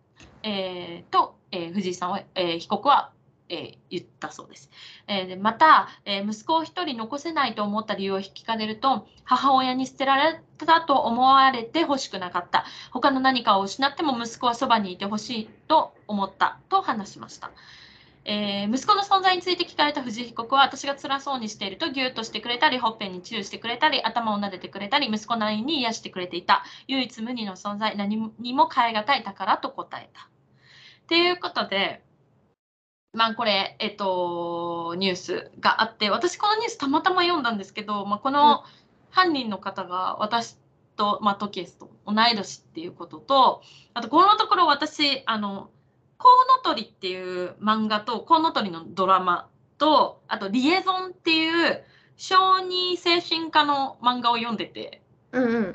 [0.42, 3.10] えー、と、え藤井さんは、え被告は
[3.52, 4.70] えー、言ったそうです。
[5.06, 12.64] えー、でまた、えー、息子を1人残せないと思った理由を聞かれると、母親に捨てられたと思われてほしくなかった。
[12.90, 17.50] 他の何かを失っても息子はそばにいてほしいと思ったと話しました。
[18.24, 30.28] えー、息子の存在について聞かれた藤井被告は私が辛そうにしているとギュッとしてくれたりほっぺにチューしてくれたり頭を撫でてくれたり息子なりに癒してくれていた唯一無二の存在何にも代え難い宝と答えた。
[31.08, 32.02] ということで
[33.12, 38.64] まあこれ、えっと、ニュースがあって、私このニュースたまたま読んだんですけど、まあ、この
[39.10, 40.56] 犯人の方が私
[40.96, 45.68] と、まあ、トキエスと同い年っていうことと、あとこのところ私、あの、
[46.22, 51.82] コウノトリっていう漫画と、コウノトリのドラマと、あとリエゾンっていう
[52.16, 55.74] 小児精神科の漫画を読んでて、うんうん、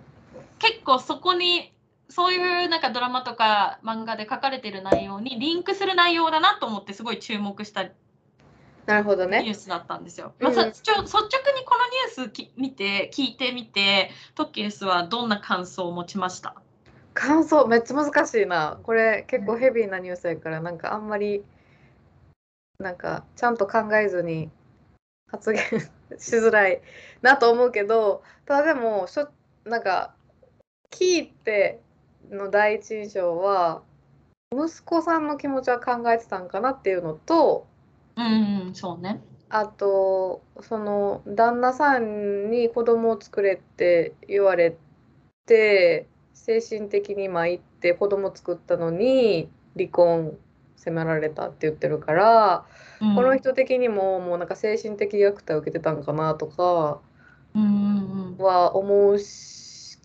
[0.59, 1.73] 結構そこに
[2.07, 7.83] そういうなんかドラマとか漫画で書かれてる内容にリンクする内容だなと思ってすごい注目した
[8.85, 9.43] なるほどね。
[9.43, 10.33] ニュースだったんですよ。
[10.39, 11.25] まあ、うん、ちょ率直
[11.59, 16.55] にこのニュースき見て聞いてみてトッキースはどんな感想を持ちました？
[17.17, 18.79] 感想めっちゃ難しいな。
[18.83, 21.43] これ結構ヘビーなニュースやからなんかあんまり
[22.77, 24.51] なんかちゃんと考えずに
[25.31, 25.63] 発言
[26.19, 26.79] しづらい
[27.23, 29.29] なと思うけどただでもしょ
[29.63, 30.13] なんか
[30.91, 31.81] 聞いて
[32.29, 33.81] の第一印象は
[34.53, 37.65] 息子さんの気持ちは考えてたんかなっていうのと、
[38.15, 39.23] うん、そうね。
[39.49, 44.77] あとその旦那さんに子供を作れって言われ
[45.47, 50.37] て精神的に参って子供作ったのに離婚
[50.77, 52.65] 迫られたって言ってるから、
[53.01, 57.01] うん、この人的にももうなんか精神的虐待を受けてたんかなとか
[58.37, 59.17] は思う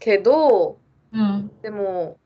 [0.00, 0.78] けど、
[1.12, 2.18] うん、でも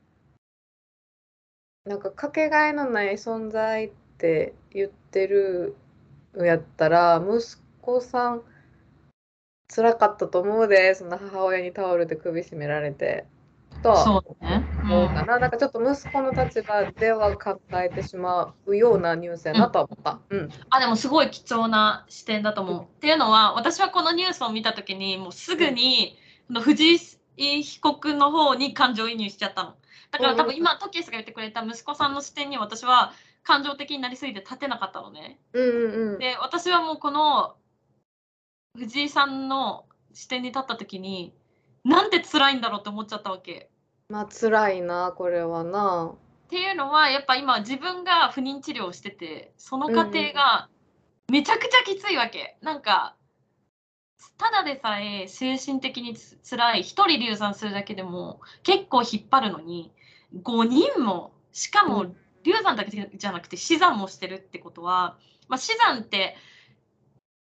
[1.85, 5.75] なんかかけがえのない存在って言ってる
[6.35, 8.41] やったら息子さん
[9.73, 13.25] 辛かったと思うでその母親にタオルで首絞められて。
[13.83, 26.17] とそうね、思うかな、うん、なんかちょっと息子の立場では考えてしまうようなニュースやなと思った、うん、うん、あでもすごい貴重な視点だと思う、うん、っていうのは私はこのニュースを見た時にもうすぐに、
[26.49, 26.95] 藤
[27.37, 29.75] 井被告の方に感情移入しちゃったの。
[30.11, 35.39] だから多分今トキエスが言ってくれた息子さんの視点に私は感情的になりすぎて立てなかったのね。
[35.53, 37.55] うんうんうん、で私はもうこの
[38.77, 41.33] 藤井さんの視点に立った時に
[41.87, 43.69] なんて辛いんだろうって思っちゃったわけ。
[44.09, 46.13] まあ辛いなこれはな。
[46.47, 50.69] っていうのはやっぱ今自分が不妊治療をしててその過程が
[51.29, 52.57] めちゃくちゃきついわけ。
[52.61, 53.15] なんか
[54.37, 59.93] ただでさえ精神的につ辛い1人流産するだけでも結構引っ張るのに
[60.43, 62.07] 5人もしかも
[62.43, 66.35] 流産だけじゃなくて死産もしてるってことは、まあ、死産って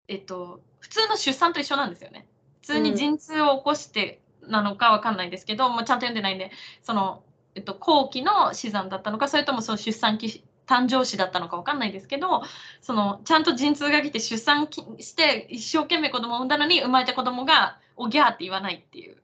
[0.08, 2.27] えっと普通の出産と一緒なんですよね。
[2.62, 6.51] 普通に陣痛を起こしてなのかわかんないですけど、もう、ちゃんと読んでないんで
[6.84, 7.23] その、
[7.56, 12.43] えっと、後期の死産だったのかそれともその出産期誕生死だったのか分かんないですけど
[12.82, 19.17] そのちゃんと陣痛が来て出産して一生懸命子供を産んだのに生まれた子供がおぎゃーって言わないっていう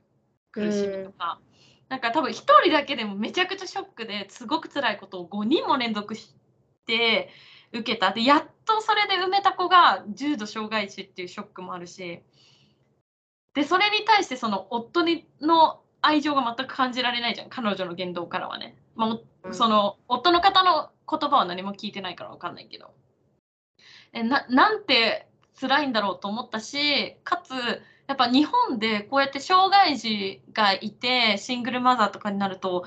[0.52, 1.40] 苦しみとか、
[1.90, 6.36] ん、なんか多分1人だけでもめちゃくちゃショックですごく辛いことを5人も連続し
[6.86, 7.30] て
[7.72, 8.12] 受けた。
[8.12, 12.22] でやっとそれで産めた子が重度障害児っていうショックもあるし
[13.58, 17.50] でそれに対してその夫にの愛情が全く感じられないじゃん。
[17.50, 19.54] 彼女の言動からはね、まあうん。
[19.54, 22.94] その夫の方の言葉は何も聞いてないから分かんないけど。
[24.14, 25.28] えななんて
[25.60, 27.52] 辛いんだろうと思ったしかつ
[28.06, 32.86] やっぱ日本でこうやって障害児がいてシングルマザーとかになると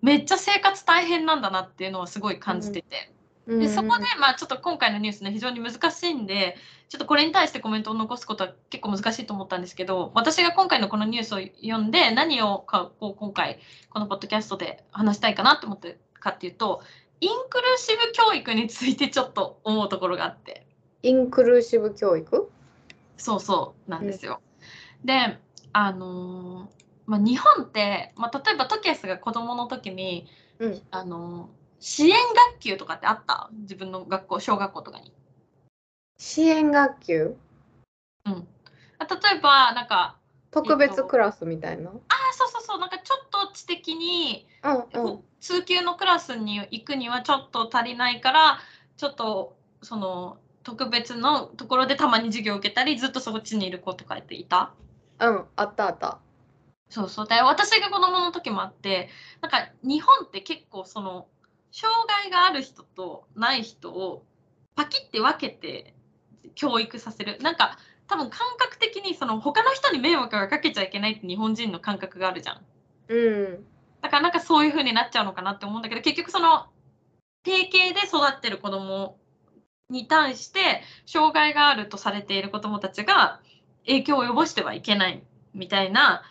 [0.00, 3.12] めっちゃ生活大変なんだなっていうのはすごい感じてて、
[3.48, 6.58] でそこでまあちょっと今回のニュースね非常に難しいんで
[6.90, 13.58] ちょっとこれに対してコメントを残すことは結構難しいと思ったんですけど私が今回のこのニュースを読んで何をかこう今回
[13.88, 16.82] このポッドキャストで話したいかなと思ってかっていうと
[17.22, 20.66] インクルーシブ教育についてちょっと思うところがあって。
[21.02, 22.50] インクルーシブ教育？
[23.16, 24.40] そうそうなんですよ。
[25.04, 25.38] で
[25.72, 30.26] あのーまあ、日本って、まあ、例えばトキエスが子供の時に、
[30.58, 30.82] うん。
[30.90, 33.50] あのー支援学級とかってあった？
[33.52, 35.12] 自分の学校小学校とかに。
[36.18, 37.36] 支援学級？
[38.26, 38.48] うん、
[38.98, 40.16] あ例えばなんか
[40.50, 41.94] 特別クラスみたいな、あ
[42.32, 42.78] そうそうそう。
[42.78, 44.46] なんかちょっと知的に、
[44.94, 45.20] うんうん。
[45.40, 48.58] 通級のクラスに行くにはちょっと足りないから
[48.96, 54.72] ちょっとその特別のところでたまに授業を受けたりずっとそっちにいる子とかっていた？
[55.20, 56.18] うんあったあった。
[56.90, 57.28] そうそう。
[57.28, 59.10] で私が子供の時もあって
[59.40, 61.28] なんか日本って結構その
[61.72, 64.24] 障害がある人とない人を
[64.74, 65.94] パキって分けて
[66.54, 67.38] 教育させる。
[67.40, 72.64] なんか多分感覚的にその他の人に迷惑がかけちゃいけないって日本人の感覚があるじゃん。
[73.08, 73.64] うん。
[74.00, 76.66] だからなんかそういう風になっちゃうのかなって思うんだけど結局その
[77.42, 79.18] 定型で育ってる子供
[79.90, 83.40] に対して障害があるとされている子供たちが
[83.86, 85.22] 影響を及ぼしてはいけない
[85.54, 86.22] みたいな。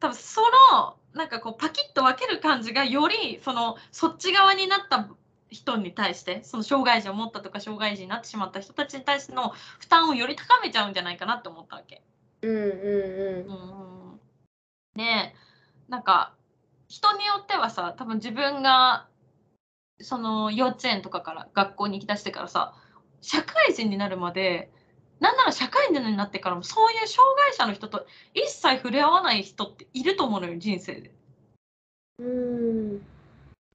[0.00, 5.08] 多分そのなんかこうパキッと分ける感じがよりそのそっち側になった
[5.48, 12.02] 人に対してその障害児を持ったとか障害児になってしまった人たちに対しての負担をより高めちゃうんじゃないかなって思ったわけ。
[12.42, 12.66] うんうんう
[13.42, 13.46] ん。
[13.46, 14.20] うん
[14.96, 15.90] ねえ。
[15.90, 16.34] なんか
[16.88, 19.06] 人によってはさ多分自分が
[20.00, 22.74] その幼稚園とかから学校に行きだしてからさ
[23.20, 24.70] 社会人になるまで
[25.20, 31.14] なんなら社会人になってからもそういう障害者の人と一切触れ合わない人っていると思うのよ人生で。
[32.18, 33.02] うん。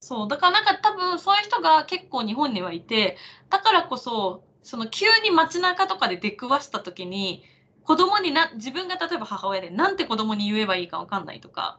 [0.00, 0.28] そう。
[0.28, 3.16] だからなんか多分そういう人が結構日本にはいて
[3.48, 7.42] だからこそその急に街中とかで出くわした時に
[7.84, 11.78] 子供にな自分が例えば母親でなんて子供に言えばいいか分かんないとか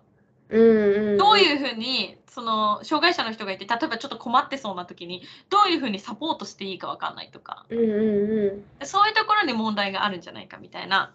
[0.49, 1.17] うんうん。
[1.17, 7.65] どういうふうにその障害者の人がいて例えばちょっと困ってそうな時にどういうふうにサポートしていいか分かんないとか。
[7.69, 8.87] うんうんうん。
[8.87, 11.13] そういうところに問題があるんじゃないかみたいな。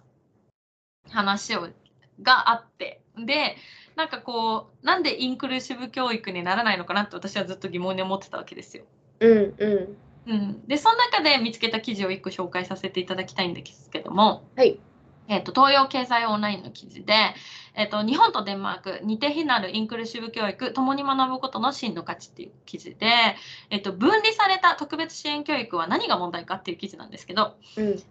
[1.08, 1.68] 話を
[2.22, 3.00] があって。
[3.16, 3.56] で
[3.94, 8.84] なんかこうなんでインクルーシブ教育にならないのかなって私はずっと疑問に思ってたわけですよ。
[9.20, 9.96] うんうん。
[10.26, 14.78] うん、でその中で見つけた記事を1個紹介させていただきたいんですけども、はい。
[15.28, 17.14] えっと東洋経済オンラインの記事で、
[17.76, 23.06] えっと日本とデンマーク似て非なるインクルーシブ教育共に学ぶことの真の価値っていう記事で、
[23.70, 28.02] えっと分離された特別支援教育は何が問題かっていう記事なんですけど、うん。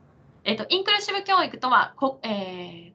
[0.43, 2.94] えっとインクルーシブ教育とはこ、えー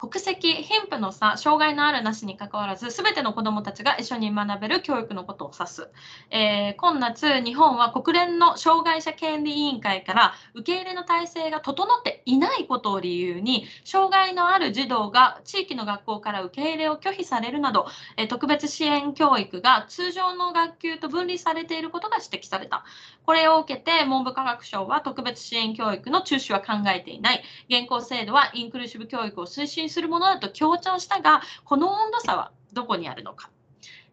[0.00, 5.90] 国籍、貧富の差、障害のあるなしにかかわらず、すべての子どもたちが一緒に学べる教育のことを指す。
[6.30, 17.84] えー今夏、日本は国連の障害者権利委員会から受け入れの体制が整っていないことを理由に、障害のある児童が地域の学校から受け入れを拒否されるなど、
[18.16, 22.86] えー特別支援教育が通常の学級と分離されていることが指摘された。
[23.26, 27.42] これを受けて文部科学省は特別支援教育の中止は考えていない。
[27.68, 33.50] 現行制度はインクルーシブ教育を推進するものだと強調したが、この温度差はどこにあるのか。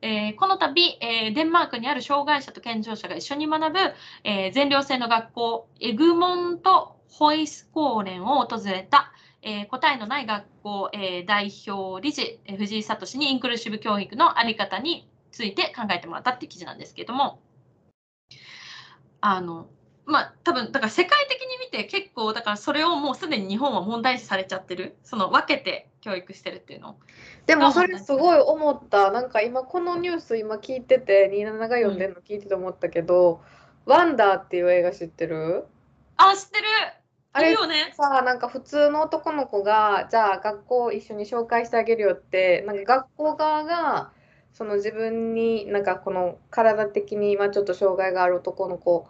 [0.02, 3.80] えーこの度、えーデンマークにある障害者と健常者が一緒に学ぶ、
[4.24, 9.12] えー全寮制の学校、エグモント・ホイスコーレンを訪れた、
[9.42, 17.40] え答えのない学校、え代表理事、え藤井聡にインクルーシブ教育のあり方について考えてもらったって記事なんですけれども、
[19.22, 19.68] あの、
[20.08, 24.96] まあ、多分だから世界的に見て結構だからそれをもうすでに日本は問題視されちゃってる。
[25.04, 26.96] その分けて教育してるっていうの。
[27.46, 29.12] でもそれすごい思った。
[29.12, 33.42] なんか今このニュース今聞いてて27が読んでるの聞いてて思ったけど
[33.86, 35.66] 「ワンダー」っていう映画知ってる？
[36.16, 36.66] あ知ってる。
[37.34, 37.94] あれよね。
[37.98, 44.12] さあなんか普通の男の子がじゃあ学校一緒に紹介してあげるよってなんか学校側が
[44.54, 49.06] その自分になんかこの体的に今ちょっと障害がある男の子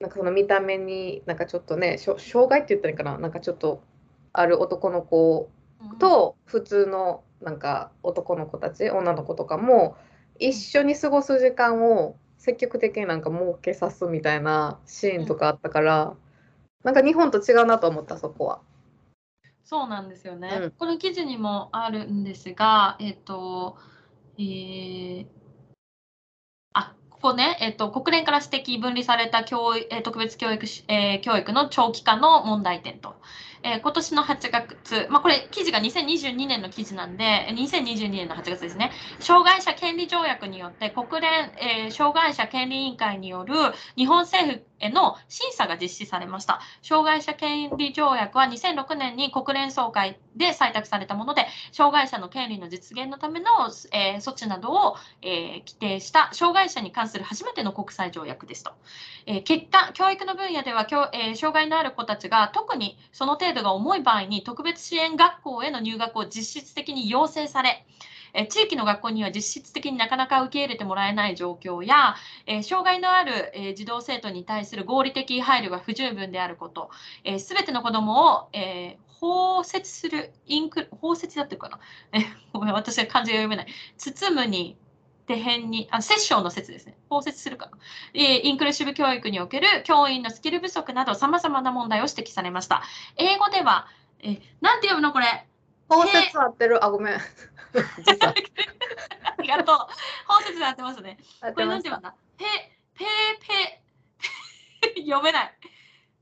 [0.00, 3.82] なんかその見た目になんかちょっとね障害って言ったらいいかななんかちょっと
[4.32, 5.50] ある男の子
[5.98, 9.96] と普通のなんか男の子たち女の子とかも
[10.38, 16.14] 一緒に過ごす時間を積極的になんか設けさすみたいなシーンとかあったから、
[16.84, 18.60] なんか日本と違うなと思ったそこは。
[19.64, 20.48] そうなんですよね。
[20.62, 23.76] うんこの記事にもあるんですが、えっ、と、
[24.38, 25.37] えーあ、
[27.20, 33.16] ここね、えっ、と、国連から指摘分離された教育、え特別教育、えー教育の長期化の問題点と。
[33.64, 38.92] えー今年の8月、まあ、これ、記事が2022年の記事なんで、2022年の8月ですね。
[39.18, 43.54] 障害者権利条約によって国連、えー障害者権利委員会による
[43.96, 46.60] 日本政府への審査が実施されました。
[46.82, 53.46] 障害者権利条約は2006年に国連総会で採択されたもので、障害者の権利の実現のための、
[53.92, 58.72] えー措置などを、えー規定した障害者に関する初めての国際条約ですと。
[59.26, 67.84] えー結果、教育の分野では、え障害のある子たちが特にその程度が重い場合に特別支援学校への入学を実質的に要請され、
[68.34, 72.14] え地域の学校には実質的になかなか受け入れてもらえない状況や、
[72.46, 76.90] え障害のある、え児童生徒に対する合理的配慮が不十分であること、
[77.38, 81.80] す、べ、ての子どもを、え包摂する、インク包摂だってるかな、
[82.12, 83.66] えごめん、私は漢字が読めない。
[83.96, 84.78] 包むに、
[85.26, 86.96] 手辺に、あ、摂政の説ですね。
[87.10, 87.70] 包摂するか、
[88.14, 92.82] えインクルーシブ教育における教員のスキル不足など、さまざまな問題を指摘されました。
[93.16, 93.88] 英語では、
[94.20, 95.47] えなんて読むのこれ？
[95.88, 96.84] 包摂合ってる？
[96.84, 97.20] あごめん あ
[99.42, 99.76] りがとう。
[100.26, 101.18] 包摂で合ってますね。
[101.40, 102.14] これなんて読むんだ？
[102.36, 102.44] ペ、
[102.94, 103.04] ペ、
[104.94, 105.58] ペ、 読めない。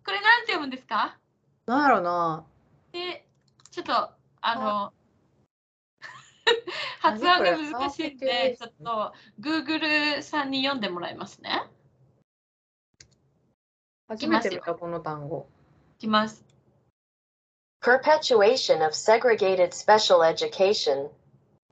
[0.05, 1.19] これなんて読むんですか？
[1.67, 2.45] なんやろな
[2.93, 3.27] ペ、
[3.71, 3.93] ちょっと、
[4.41, 4.93] あの、
[7.03, 11.65] 何 発音が難しいんで、ちょっと、Google さんに読んでもらいますね。
[14.09, 15.49] 初めて見たこの単語
[15.97, 16.46] いきます。
[17.87, 21.09] Perpetuation of segregated special education.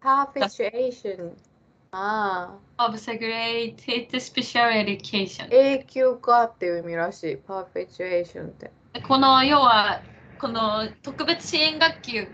[0.00, 1.36] パーフェチュエーション
[1.90, 5.48] ああ of segregated special education。
[5.50, 8.70] 永久化っていう意味らしいパーフェチュエーションって
[9.08, 10.02] この要は
[10.40, 12.28] この特別支援学級で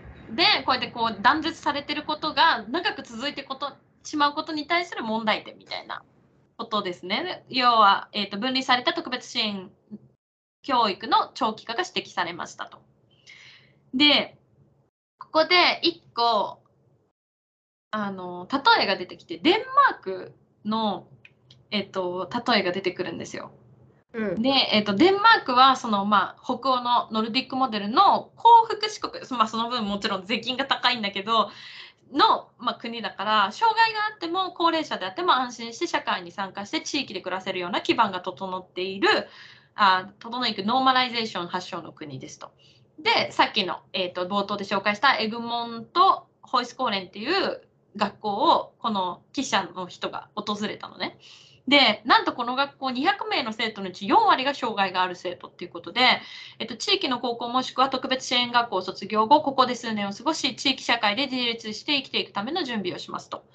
[0.63, 3.73] こうやってこう断絶されてることが長く続いてこと
[4.03, 6.03] しまうことに対する問題点みたいな
[6.55, 7.43] ことですね。
[7.49, 9.71] 要は、えー、と分離された特別支援
[10.61, 12.90] 教育の長期化が指摘されましたと。
[13.93, 14.37] で、
[15.17, 16.61] ここで1個
[17.91, 20.33] あの例えが出てきてデンマーク
[20.65, 21.07] の、
[21.71, 23.51] えっと例えが出てくるんですよ。
[24.13, 31.49] うんで、えっとデンマークはその、まあ、北欧のノルディックモデルの幸福四国、まあ、その分もちろん税金が高いんだけど
[32.11, 39.07] の、まあ、国だから障害があっても高齢者であっても安心して社会に参加して地域で暮らせるような基盤が整っている
[39.75, 42.51] あ整いくノーマライゼーション発祥の国ですと。
[43.03, 47.61] でさっきの、えっと冒頭で紹介したエグモント・ホイスコーレンっていう
[47.95, 51.17] 学校をこの記者の人が訪れたのね。
[51.67, 56.01] で、なんとこの学校200名の生徒のうち4割が障害がある生徒っていうことで、
[56.59, 63.45] えっと、地域の高校もしくは特別支援学校を卒業後、ここで数年を過ごし、地域社会で自立して生きていくための準備をしますと。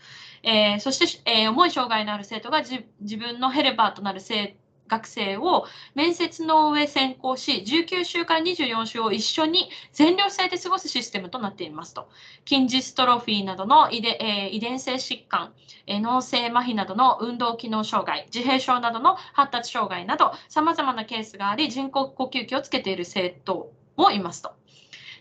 [0.42, 2.84] えーそして、えー重い障害のある生徒が自
[3.16, 4.54] 分のヘルパーとなる生徒
[4.88, 12.08] 学生を面接の上選考し、19週から24週を一緒に全寮制で過ごすシステムとなっていますと。
[12.48, 15.52] 筋ジストロフィーなどの遺伝,、えー遺伝性疾患、
[15.86, 24.52] えー脳性麻痺などの運動機能障害、自閉症などの発達障害など、さまざまなケースがあり、人工呼吸器をつけている生徒もいますと。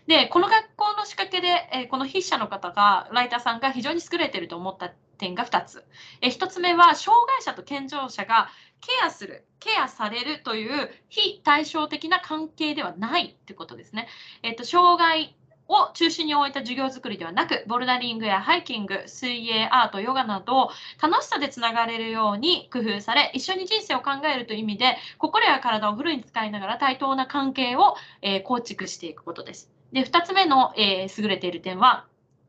[0.06, 5.84] で、この学校の仕掛けで、えーこの筆者の方が、ライターさんが非常に優れていると思った点が2つ。
[6.20, 8.48] え1つ目は、障害者と健常者が
[8.80, 14.08] ケアする、ケアされるという非対照的な関係ではないということですね。
[14.42, 15.36] えっと障害
[15.68, 20.70] を中心に置いた授業作りではなく、ボルダリングやハイキング、水泳、アート、ヨガなど、
[21.02, 29.70] 楽しさでつながれるように工夫され、一緒に人生を考えるという意味で、心や体をフルに使いながら対等な関係を、えー構築していくことです。
[29.92, 32.06] で、2つ目の、えー優れている点は、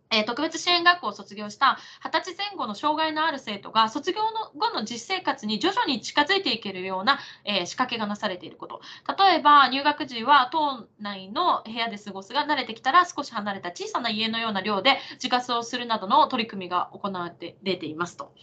[0.09, 8.81] えー特別支援学校を卒業した20歳前後の障害のある生徒が卒業の後の実生活に徐々に近づいていけるような、えー仕掛けがなされていること。
[9.17, 17.33] 例えば入学時は島内の部屋で過ごすが慣れてきたら少し離れた小さな家のような寮で自活をするなどの取り組みが行わ
[17.63, 18.33] れていますと。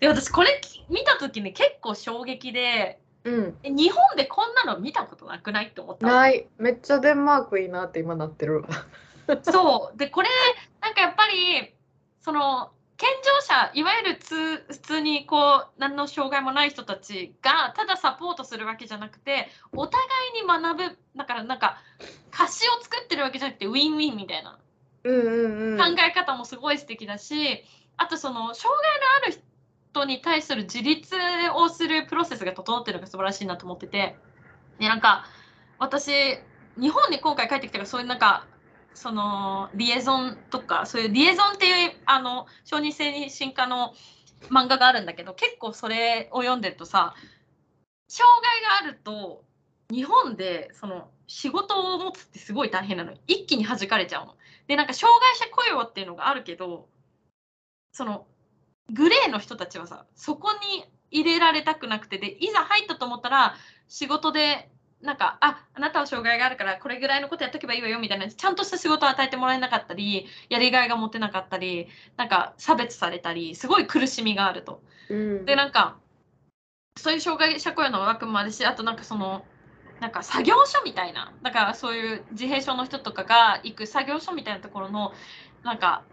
[0.00, 3.56] で私これ見た時に結構衝撃でうん。
[3.62, 6.12] え日本でこんなの見たことなくないって思ったの。
[6.12, 6.46] ない。
[6.58, 8.64] めっちゃデンマークいいなって今なってる。
[9.42, 9.98] そう。
[9.98, 10.28] でこれ
[10.84, 11.74] なんかやっぱり
[12.20, 20.02] その健常者いわゆるつ普通にこう何の障害もない人たちがただサポートするわけじゃなくてお互
[20.38, 21.78] いに学ぶだからなんか
[22.30, 24.58] 貸しを作ってるわけじゃなくてウィンウィンみたいな
[25.02, 27.62] 考え方もすごい素敵だし、
[27.98, 28.74] あとその障
[29.22, 29.42] 害のある
[29.92, 31.14] 人に対する自立
[31.54, 34.16] をするプロセスが整ってるのが素晴らしいなと思ってて。
[34.78, 35.26] でなんか
[35.78, 36.10] 私
[36.76, 38.46] 日本に今回帰ってきたからそういうなんか
[38.94, 43.94] そのリエゾンとかそういうリエゾンっていうあの小児精神科の
[44.50, 47.14] 漫画があるんだけど結構それを読んでるとさ
[48.08, 49.44] 障害があると
[49.90, 54.34] 日本でその仕事を持つってすごい大変なの一気に弾かれちゃうの。
[54.66, 56.88] でなんか障害者雇用っていうのがあるけど
[57.92, 58.26] その
[58.92, 63.56] グレーの人たちはさそこに入れられたくなくてでいざ入ったと思ったら
[63.88, 64.70] 仕事で
[65.00, 74.82] なんかああなたは障害があるからこれぐらいのことやっとけばいいわよみたいなちゃんとした仕事を与えてもらえなかったりやりがいが持てなかったりなんか差別されたりすごい苦しみがあると。
[75.10, 75.96] うんでなんか
[76.96, 79.44] そういう障害者雇用の枠もあるしあとなんかその
[80.00, 85.12] なんか作業所みたいなだからそういう自閉症の人とかが行く作業所みたいなところの
[85.64, 86.04] なんか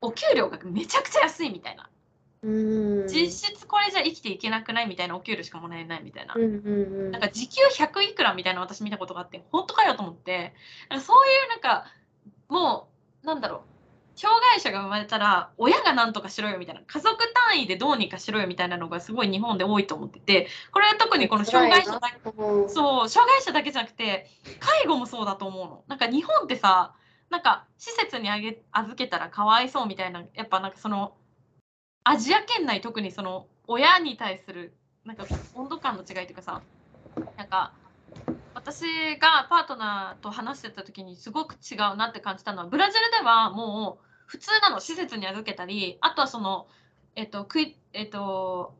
[0.00, 1.88] お給料がめちゃくちゃ安いみたいな
[2.42, 3.06] うん。
[3.08, 6.34] 実質これじゃ生きていけなくないみたいなお給料しかもらえないみたいな。
[6.34, 10.54] なんか時給100いくらみたいなの私見たことがあって本当かよと思って
[10.88, 11.86] なんかそういうなんか
[12.48, 12.88] も
[13.22, 13.60] うなんだろう
[14.16, 17.16] 障害者が生まれたら親が何とかしろよみたいな家族
[17.50, 24.26] 単位でどうにかしろよみたいなのがすごい日本で多いと思っててこれは特にこの障害者だうんそう障害者だけじゃなくて
[24.58, 25.84] 介護もそうだと思うの。
[25.86, 26.94] なんか日本ってさ
[27.28, 31.14] なんか施設にあげ預けたらかわいそうみたいなやっぱなんかその
[32.08, 34.72] アジア圏内特にその親に対する
[35.04, 35.26] なんか
[35.56, 36.62] 温度感の違いというかさ
[37.36, 37.72] なんか
[38.54, 38.84] 私
[39.18, 46.68] がパートナーと話してた時にすごく違うなって感じたのはブラジルではもう普通なの施設に預けたりあとはその
[47.16, 48.76] えっとクイえっと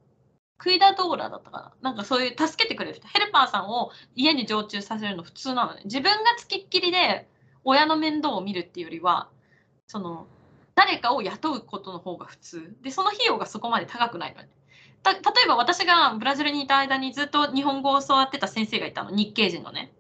[0.59, 1.91] クイダドーラだったかな。
[1.91, 3.07] なんかそういう助けてくれる人。
[3.09, 5.83] ヘルパーさんを家に常駐させるの普通なのね。
[5.85, 7.29] 自分がつきっきりで
[7.62, 9.29] 親の面倒を見るっていうよりは
[9.87, 10.27] その
[10.77, 12.77] 誰かを雇うことの方が普通。
[12.83, 14.49] でその費用がそこまで高くないのね。
[15.03, 19.11] た例えば私がブラジルにいた間にずっと日本語を教わってた先生がいたの。
[19.11, 19.93] 日系人のね。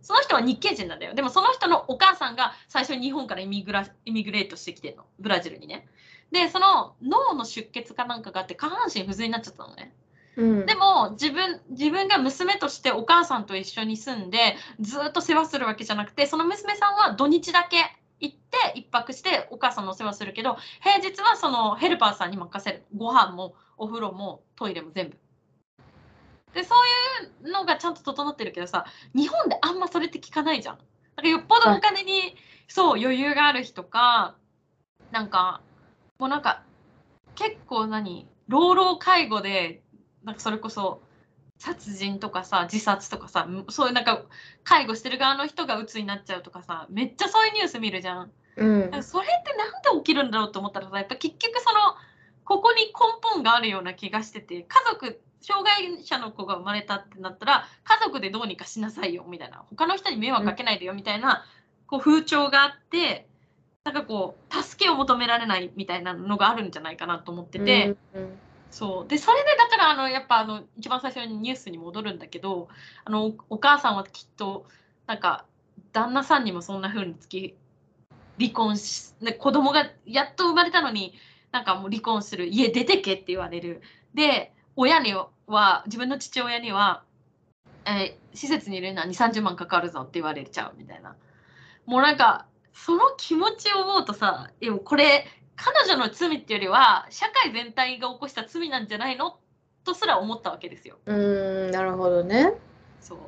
[0.00, 1.14] その人は日系人なんだよ。
[1.14, 5.04] でもその人のお母さんが最初に日本からイミグライミグレートしてきてるの。
[5.20, 5.86] ブラジルにね。
[6.32, 9.94] でその脳の出血かなんかがあって下半身不随になっちゃったのね。
[10.36, 10.66] うん。
[10.66, 17.76] でも自分自分が娘としてお母さんと一緒に住んでずっと世話するわけじゃなくてその娘さんは土日だけ
[18.22, 25.18] 行って一泊してお母さんのお世話するけど平日はそのヘルパーさんに任せるご飯もお風呂もトイレも全部。
[26.54, 30.78] でそういうのがちゃんと整ってるけどさ日本であんまそれって聞かないじゃん。
[31.16, 32.36] なんかよっぽどお金に
[32.68, 34.36] そう余裕がある人か
[35.10, 35.60] なんか
[36.18, 36.62] もうなんか
[37.34, 39.82] 結構何老老介護で
[40.24, 41.02] なんかそれこそ
[41.62, 44.24] 殺人とかさ自殺とかさそういうなんか
[44.64, 48.32] 介護してる側の人が鬱になっちゃうとかさめっちゃそういうニュース見るじゃん。
[48.56, 51.78] うんそれってなんで起きるんだろうと思ったらさやっぱ結局その
[52.44, 52.92] ここに根
[53.22, 61.44] 本があるような気がしてて家族障害者の子が生まれたってなったら家族でどうにかしなさいよみたいな他の人に迷惑かけないでよみたいな
[61.86, 63.28] こう風潮があって
[63.84, 67.96] なんかこう助けを求められないみたいなのがあるんじゃないかなと思ってて。
[68.14, 68.38] うん
[68.72, 69.08] そう。
[69.08, 72.68] でそれでだからあのやっぱあの一番最初にニュースに戻るんだけど
[73.04, 74.66] あのお母さんはきっと
[75.06, 75.44] なんか
[75.92, 77.54] 旦那さんにもそんな風につき
[78.40, 81.14] 離婚し、ね、子供がやっと生まれたのに
[81.52, 83.82] なんかもう離婚する家出てけって言われる。
[84.14, 85.14] で親に
[85.46, 87.04] は自分の父親には、
[87.84, 91.16] えー施設にいるのは2 3 0万かかるぞって言われちゃうみたいな。
[91.84, 95.26] もうなんかその気持ちを思うとさでもこれ
[95.56, 99.38] 彼女の罪っていうよりは社会全体が起こした罪なんじゃないの？
[99.84, 100.98] とすら思ったわけですよ。
[101.06, 102.52] うんなるほどね。
[103.00, 103.18] そう。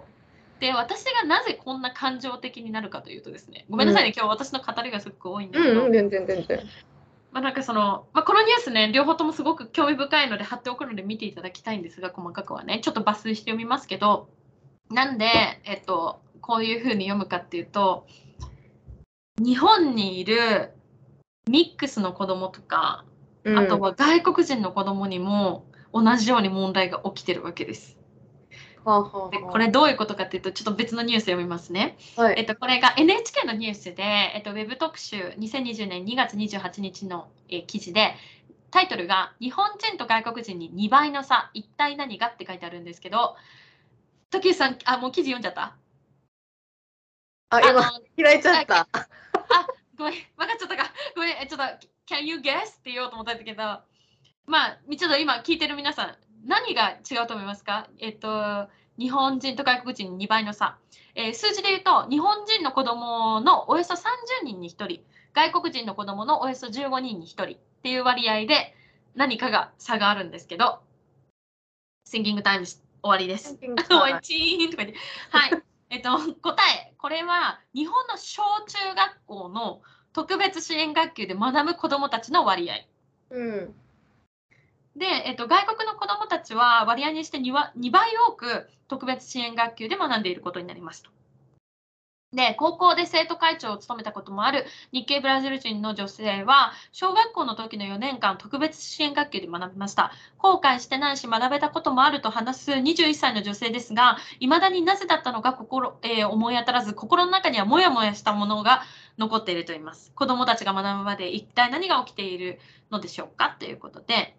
[0.60, 3.66] で私がなぜこんな感情的になるかというとですね。
[3.68, 6.60] ごめんなさいね、今日私の語りがすごく多いんだけど、うんうん全然全然。
[7.32, 12.80] まあ、なんかその、まあ、このニュースね両方ともすごく興味深いので貼っておくので見ていただきたいんですが細かくはね。
[12.82, 14.28] ちょっと抜粋して読みますけど。
[14.90, 15.26] なんで、
[15.64, 18.06] えっと、こういうふうに読むかっていうと
[19.38, 20.74] 日本にいる
[21.48, 23.04] ミックスの子供とか
[23.44, 27.98] うんあとは外国人の子供にも同じように問題が起きてるわけです。
[29.30, 31.96] でこれどういうことかっていうとちょっと別のニュース読みますね。
[32.16, 34.02] はいえっと、これが NHK のニュースで、
[34.34, 38.14] えっと、ウェブ特集2020年2月28日の、えー記事で
[38.70, 43.36] タイトルが「日本人と外国人に2倍の差一体何が?」って書いてあるんですけど
[44.30, 45.76] 時生さんあもう記事読んじゃった？
[47.50, 47.82] あ今
[48.22, 48.88] 開いちゃった
[49.96, 50.92] ごめん、分かっちゃったか。
[51.14, 51.64] ごめん、えちょっと、
[52.14, 52.78] can you guess?
[52.78, 53.62] って言おうと思ったんだけど、
[54.46, 56.16] まあ、ちょっと今聞いてる皆さん、
[56.46, 57.88] 何が違うと思いますか？
[57.98, 58.68] えっと、
[58.98, 60.78] 日本人と外国人2倍の差。
[61.14, 64.00] えー数字で言うと、日本人の子供のおよそ30
[64.44, 65.00] 人に1人、
[65.32, 67.46] 外国人の子供のおよそ15人に1人っ
[67.82, 68.74] ていう割合で
[69.14, 70.80] 何かが差があるんですけど、
[72.06, 73.54] シンキングタイム終わりです。
[74.66, 74.98] ンとか言って。
[75.30, 75.62] はい。
[75.90, 79.82] えっと、答え、これは日本の小中学校の
[80.14, 82.76] 特別支援学級で学ぶ子どもたちの割合。
[83.28, 83.74] うん。
[84.96, 91.10] で、えっと、外国の子どもたちは割合にして 2, は2倍多く特別支援学級で学んでいることになりますと。
[92.34, 100.12] で、高校で生徒会長を務めたこともある日系ブラジル人の女性は、小学校の時の4年間、特別支援学級で学びました。
[100.38, 108.82] 後悔してないし、学べたこともあると話す21歳の女性ですが、いまだになぜだったのか心、えー思い当たらず、心の中にはもやもやしたものが
[109.18, 110.12] 残っていると言います。
[110.14, 112.58] 子どもたちが学ぶまで一体何が起きている
[112.90, 114.36] のでしょうかということで、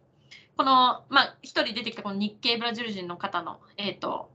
[0.57, 4.29] この、まあ、一人出てきたこの日系ブラジル人の方の、えっ、と、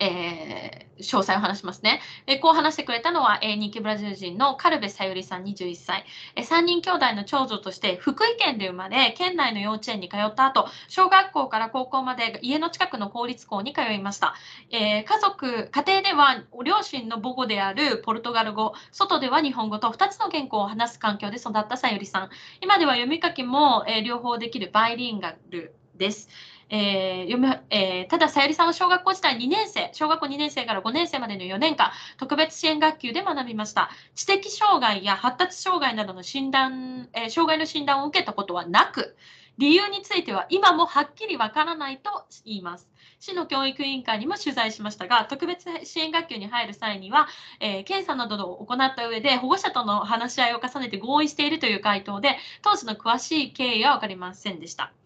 [0.00, 2.00] えー詳細を話しますね。
[2.26, 6.04] えーこう話してくれたのは、えー日系ブラジル人のカルベさゆりさん21歳。
[6.34, 14.34] えー3人兄弟の長女として福井県で生まれ、県内の幼稚園に通った後、小学校から高校まで家の近くの公立校に通いました。
[14.70, 22.30] えー家族、家庭では両親の母語であるポルトガル語、外では日本語と2つの言語を話す環境で育ったさゆりさん。
[22.60, 26.28] 今では読み書きも、えー両方できるバイリンガルです。
[26.70, 33.90] えー読みえーただ、さゆりさんは小学校時代2年生、小学校2年生から5年生までの4年間、特別支援学級で学びました。
[34.14, 39.16] 知的障害や発達障害などの診断、えー障害の診断を受けたことはなく、
[39.58, 42.88] 理由については今もはっきりわからないと言います。
[43.18, 47.28] 市の教育委員会にも取材しましたが、特別支援学級に入る際には、
[47.60, 54.97] えー検査などを行った上で、保護者との話し合いを重ねて合意しているという回答で、当時の詳しい経緯は分かりませんでした。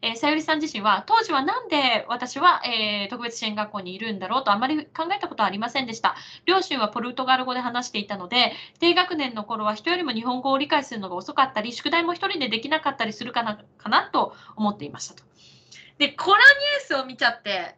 [0.00, 6.14] えーさゆりさん自身は当時はなんで私は、えー特別支援学校にいるんだろうとあまり考えたことはありませんでした。
[6.44, 15.24] 両親はポルトガル語で話していたので低学年の頃は人よりも日本語を理解するのが遅かったり宿題も一人でできなかったりするかなかなと思っていましたと。
[15.98, 17.76] でこのニュースを見ちゃって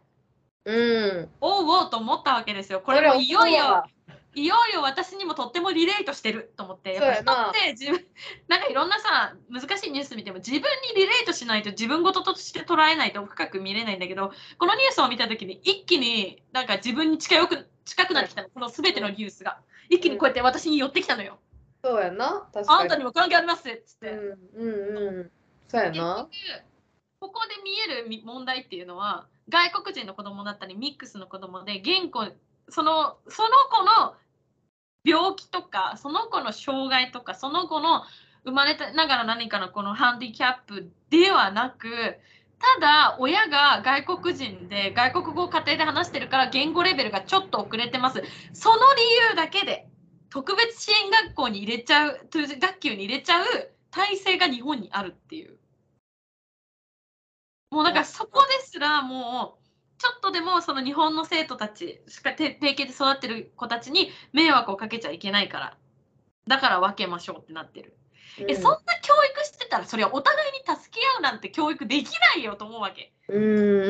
[0.65, 1.29] うん。
[1.41, 2.81] おうおうと思ったわけですよ。
[2.81, 3.83] これもいよいよ
[4.33, 8.05] いよいよ私にもとってもリレートしてると思って、やっぱ人って自分、
[8.47, 10.63] なんかいろんなさ、難しいニュース見ても自分に
[10.95, 19.59] リレートしないと自分事として捉えないと深く見れないんだけど、このニュースを見たときに一気になんか自分に近よく近くなってきたの、このすべてのニュースが。
[19.89, 21.37] 一気にこうやって私に寄ってきたのよ。
[21.83, 22.47] そうやな。
[22.53, 22.81] 確かに。
[22.81, 24.11] あんたにも関係ありますっつって。
[24.11, 25.31] うんうんうん。
[25.67, 26.71] そうや結な局。
[27.19, 32.25] ここで見えるみ問題っていうのは外国人の子供だったりミックスの子供で言語
[32.71, 34.15] そのその子の
[35.03, 38.03] 病気とかその子の障害とかその子の
[38.43, 42.17] 生まれたながら何かのこのハンディキャップではなく
[42.59, 48.23] ただ親が外国人で外国語を家庭で話してるから言語レベルがちょっと遅れてます。
[48.53, 49.01] その理
[49.31, 49.87] 由だけで
[50.29, 53.45] 特別支援学校に入れちゃう学級に入れちゃう
[53.89, 55.57] 体制が日本にあるっていう。
[57.71, 59.60] もうなんかそこですらもう
[60.01, 65.77] ちょっとでもその日本の生徒たちしかて定型で育ってる子たちに迷惑をかけちゃいけないから
[66.47, 67.95] だから分けましょうってなってる、
[68.47, 68.69] えそんな
[69.03, 73.81] 教育してたらそれはお互いに助け合うなんて教育できないよと思うわけうんうんうん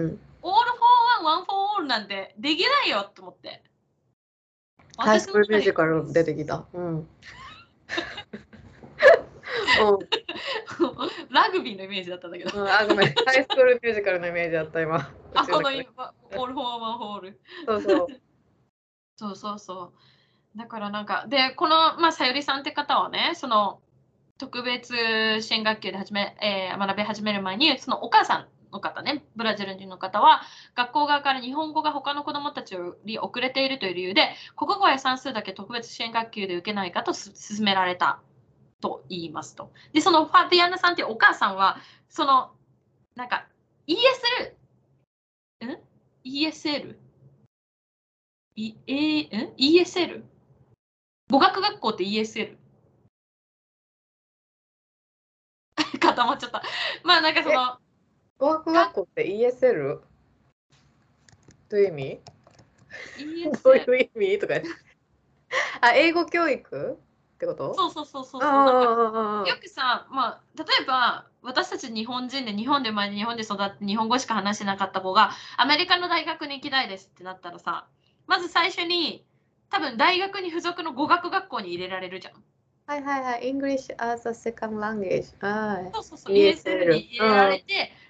[0.00, 0.20] うん。
[0.42, 3.62] all for one one for all なんてできないよと思って
[4.98, 6.66] ハイスクールミュージカル出てきた。
[6.74, 7.08] うん。
[9.80, 10.26] うん
[11.30, 13.14] ラグビーのイメージだったんだけどうん、あ、ごめん。
[13.14, 15.10] ハイスクールミュージカルのイメージだった、今。
[15.34, 15.84] あこの今
[16.36, 18.06] all for one one for all そうそう。
[19.16, 19.92] そうそうそ
[20.54, 20.58] う。
[20.58, 23.80] だからなんか、で、この、まあ、さゆりさんって方はね、その、
[24.38, 30.42] 特別支援学級で始め、えー学び始める前に、そのお母さんの方ね、ブラジル人の方は、
[30.74, 38.20] 学校側から日本語が他の子どもたちより遅れているという理由で、国語や算数だけ特別支援学級で受けないかとす勧められた
[38.86, 39.72] と言いますと。
[39.92, 41.78] で、そのファティアナさんっていうお母さんは、
[42.08, 42.52] その、
[43.16, 43.48] なんか、
[43.88, 44.52] ESL、
[45.66, 45.78] ん
[46.24, 46.96] ?ESL?
[48.54, 50.22] いえー、ん ?ESL?
[51.30, 52.56] 語学学校って ESL?
[56.00, 56.62] 固まっちゃった。
[57.02, 57.78] まあなんかその、
[58.38, 60.00] 語学学校って ESL?
[61.68, 62.20] どういう意味？
[63.64, 63.92] どう ESL。
[63.94, 64.38] いう意味？
[64.38, 64.54] とか。
[65.80, 66.98] あ、英語教育？
[67.36, 67.74] ってこと？
[67.74, 68.40] そうそうそうそう
[69.48, 77.86] よくさ、まあ、例えば私たち日本人で日本で生まれて日本で育って日本語しか話してなかった子がアメリカの大学に行きたいですってなったらさ
[78.26, 79.24] まず最初に
[79.70, 82.34] 多分大学に付属の語学学校に入れられるじゃん。
[82.86, 83.52] はいはいはい。
[83.52, 85.34] English as a second language。
[85.44, 85.90] はい。
[85.92, 87.66] そうそうそう ESL に入れられて、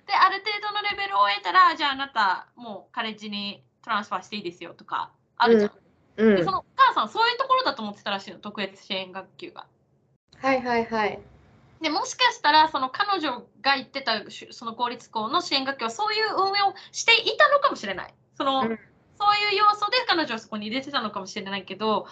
[0.07, 5.71] である程度のレベルを得たらじゃああなたもうカレッジにトランスファーしていいですよとかあるじゃん。
[5.73, 5.86] うん
[6.17, 9.67] でそのお母さんそういうところだと思ってたらしいの特別支援学級が。
[10.39, 11.21] はいはいはい。
[11.81, 18.15] でもしかしたらその彼女が行ってたしその公立校の支援学級はそういう運営をしていたのかもしれない。
[18.37, 18.79] その、うん
[19.19, 22.07] そういう要素で彼女はそこに入れてたのかもしれないけど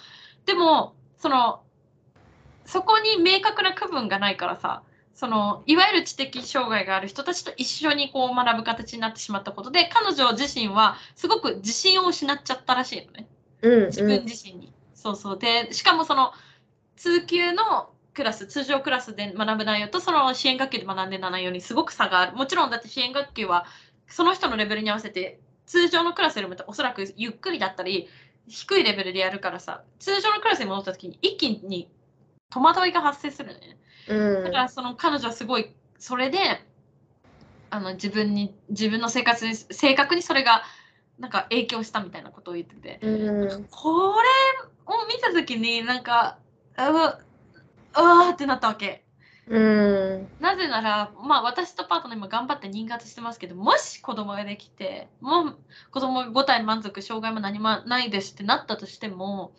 [0.46, 1.62] でもその
[2.64, 4.82] そこに明確な区分がないからさ
[5.14, 13.33] そのいわゆる知的障害がある人たちと一緒にこう学ぶ形になってしまったことで彼女自身はすごく自信を失っちゃったらしいのねうん
[13.86, 14.72] 自分自身に。
[14.94, 16.32] そうそうでしかもその
[16.96, 23.66] 通級のクラス通常クラスで学ぶ内容とその支援学級で学んでた内容にすごく差があるもちろんだって支援学級は
[24.06, 28.08] その人のレベルに合わせて通常のクラスよりもおそらくゆっくりだったり
[28.48, 31.88] 低いレベルでやるからさ通常のクラスに戻った時に一気に
[32.50, 33.78] 戸惑いが発生するね。
[34.06, 36.38] うんだからその彼女はすごいそれで
[37.70, 40.62] あの自分に自分の生活に正確にそれが
[41.18, 42.98] なんか影響したみたいなことを言ってて。
[43.02, 43.64] うん。
[43.70, 44.28] これ
[44.86, 46.38] を見た時になんか
[46.76, 49.04] うわうわーってなったわけ。
[49.46, 50.28] うん。
[50.40, 55.56] なぜなら、まあ、私とパートナー今頑張って妊活してますけどもし子供ができてもう
[55.90, 59.52] 子供が5体満足障害も何もないですってなったとしても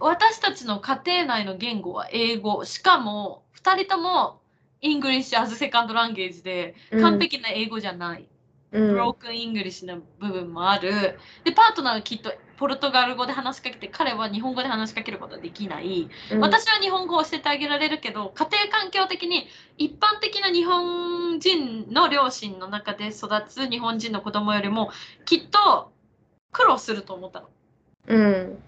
[0.00, 2.64] 私たちの家庭内の言語は英語。
[2.64, 4.40] しかも2人とも
[4.80, 8.37] イングリッシュ as second language で完璧な英語じゃない、うん
[8.70, 11.18] broken English な部分もある。
[11.44, 16.08] でパートナーはきっとポルトガル語で話しかけて彼は日本語で話しかけることはできない。
[16.32, 16.40] うん。
[16.40, 24.90] 私は日本語を教えてあげられるけど家庭環境的に一般的な日本人の両親の中で育つ日本人の子供よりも
[25.24, 25.92] きっと
[26.52, 27.48] 苦労すると思ったの。
[28.08, 28.58] うん。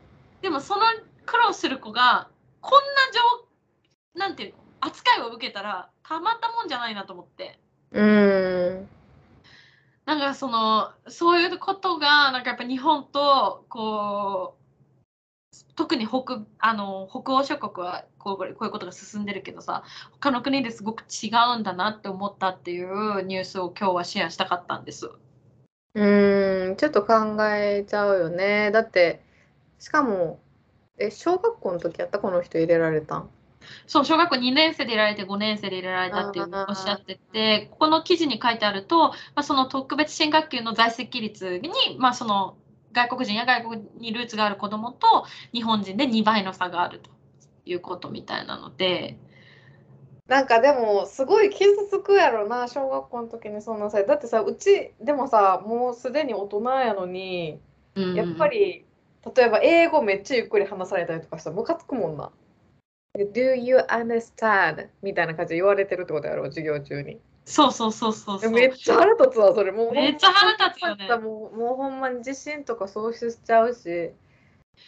[0.41, 0.83] でもその
[1.27, 2.29] 苦労する子が
[2.61, 2.87] こんな
[4.15, 4.57] 状なんていうの？
[4.83, 7.59] 扱いを受けたらたまったもんじゃないなと思って。
[7.93, 8.89] うん
[10.07, 14.61] なんかそのそういうことがなんかやっぱ日本とこう
[15.77, 25.11] 特に北あの北欧諸国はこうこういうことが進んでるけどさ他の国ですごく違うんだなって思ったっていうニュースを今日はシェアしたかったんです。
[25.95, 29.21] うんちょっと考えちゃうよねだって
[29.81, 30.39] しかも
[30.99, 33.31] え小学校の時やったこの人入れられたん？
[33.87, 42.57] そう小学校2年生で入れられて5年生で入れられたっておっしゃっててここの記事に書いてあると、まあ、その特別支援学級の在籍率に、まあ、その
[42.93, 47.11] 外国人や外国にルーツがある子どもと日本人で2倍の差があると
[47.65, 49.17] いうことみたいなので。
[50.27, 57.59] なんかでもすごい傷つくやろな小学校の時にそんなさだってさうちでもさもうすでに大人やのに
[57.97, 58.85] うんやっぱり
[59.37, 62.31] 例えば英語めっちゃゆっくり話されたりとかしたらムカつくもんな。
[63.17, 64.89] Do you understand?
[65.03, 67.19] みたいな感じで言われてるってことやろ授業中に。
[67.45, 68.51] そうそうそうそうそう。
[68.51, 74.11] めっちゃ腹立つわそれもうめっちゃ腹立つよねもうもうほんまに自信とか喪失しちゃうし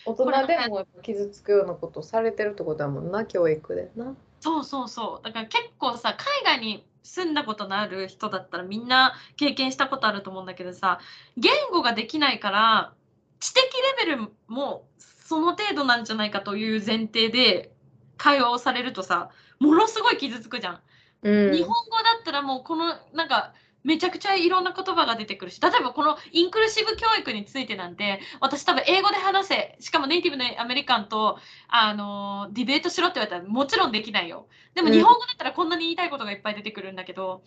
[0.04, 4.14] 大人でも傷つくようなことされてるってことだもんな教育でな。
[4.40, 5.24] そうそうそう。
[5.24, 10.98] だから結構さ、海外に住んだことのある人だったらみんな経験したことあると思うんだけどさ、
[11.36, 12.92] 言語ができないから、
[13.38, 13.62] 知的
[13.98, 17.71] レベルもその程度なんじゃないかという前提で
[18.16, 20.80] 会話をされるとさ、ものすごい傷つくじゃん。
[21.22, 21.52] うん。
[21.52, 23.54] 日本語だったらもうこのなんか
[23.84, 31.38] めちゃくちゃいろんな言葉が出てくるし例えばこのインクルーシブ教育についてなんて私多分英語で話せしかもネイティブのアメリカンと
[31.68, 34.46] あのディベートしろって言われたらもちろんできないよ。
[34.74, 34.94] でもうん。
[34.94, 37.42] 日本語だったらこんなに言いたいことがいっぱい出てくるんだけど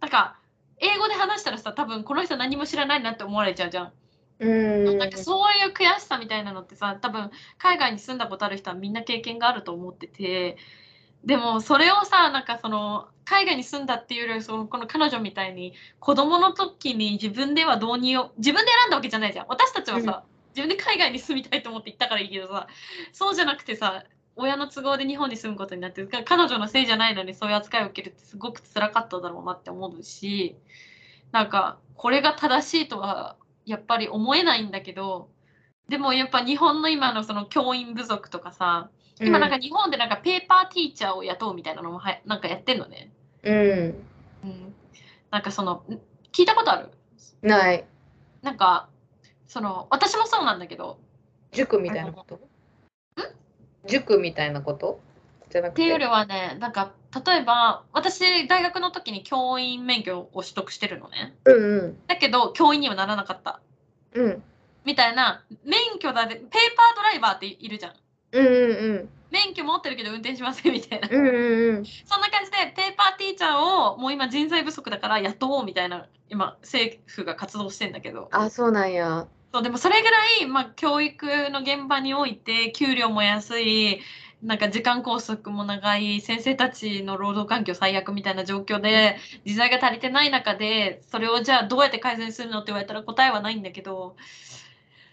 [0.00, 0.38] なんか
[0.78, 3.92] 英語で話したらさ多分この人何も知らないなって思われちゃうじゃん
[4.40, 4.98] うん。
[4.98, 10.56] なんかそういう悔しさみたいなのってさ多分海外に住んだことある人はみんな経験があると思ってて
[11.24, 19.46] でもそれをさなんかその海外に住んだっていうよりはそのこの彼女みたいに子供の時に自分では導入を自分で選んだわけじゃないじゃん。
[19.48, 20.24] 私たちはさ、
[20.58, 22.66] 自分で海外に住みたいと思って行ったからいいけどさ
[23.12, 30.56] そうじゃなくてさ親の都合で日本に住むことになってか彼女のせいじゃないのにそういう扱いを受けるってすごく辛かっただろうなって思うし
[31.32, 33.36] なんかこれが正しいとは
[33.68, 35.28] やっぱり思えないんだけど
[35.88, 38.90] でもやっぱ日本の今のその教員部族とかさ
[39.20, 43.10] 今なんか日本でなんかペーパーティーチャーを雇うみたいなのもはやなんかやってんのね。
[43.42, 44.74] うん、うん、
[45.30, 46.00] なんかそのん
[46.32, 46.90] 聞いたことある？
[47.42, 47.84] ない。
[48.42, 48.88] なんか
[49.46, 50.98] その私もそうなんだけど。
[51.50, 52.40] 塾みたいなこと？
[53.86, 55.00] 塾みたいなこと？
[55.50, 61.34] じゃなくっていうよりてはねなんか例えば私大学の時に教員免許を取得してるのね。
[61.44, 61.98] うんうん。
[62.06, 63.60] だけど教員にはならなかった。
[64.14, 64.42] うん。
[64.84, 67.92] みたいな免許だでペーパードライバーっているじゃん。
[68.32, 71.08] うんうん免許持ってるけど運転しませんみたいな。
[71.10, 71.84] うんうんうん。
[71.84, 78.28] そんな感じでペーパーティーチャーをもう今人材不足だから雇おうみたいな今政府が活動してんだけど。
[78.32, 79.26] あそうなんや。
[79.52, 84.00] そうでもそれぐらい、まあ、教育の現場において給料も安い
[84.42, 94.14] なんか時間拘束も長い先生たちの労働環境最悪みたいな状況で時代が足りてない中でそれをじゃあどうやって改善するのって言われたら答えはないんだけど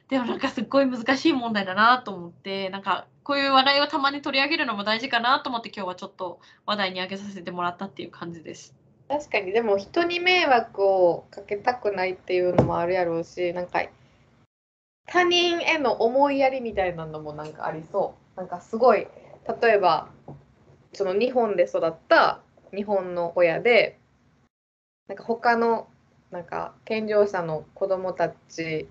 [0.10, 8.76] でもなんかすっごい難しい問題だなと思ってなんかこういう話題をたまに取り上げるのも大事かなと思って今日はちょっと話題に挙げさせてもらったっていう感じです。
[9.08, 9.52] 確かに。
[9.52, 13.82] でも人に迷惑をかけたくないっていうのもあるやろうしなんか
[15.08, 19.08] 他人への思いやりみたいなのもなんかありそうなんかすごい
[19.62, 20.10] 例えば
[20.94, 22.42] その日本で育った
[22.74, 24.00] 日本の親で
[25.08, 25.88] なんか他の
[26.32, 28.90] なんか健常者の子供たち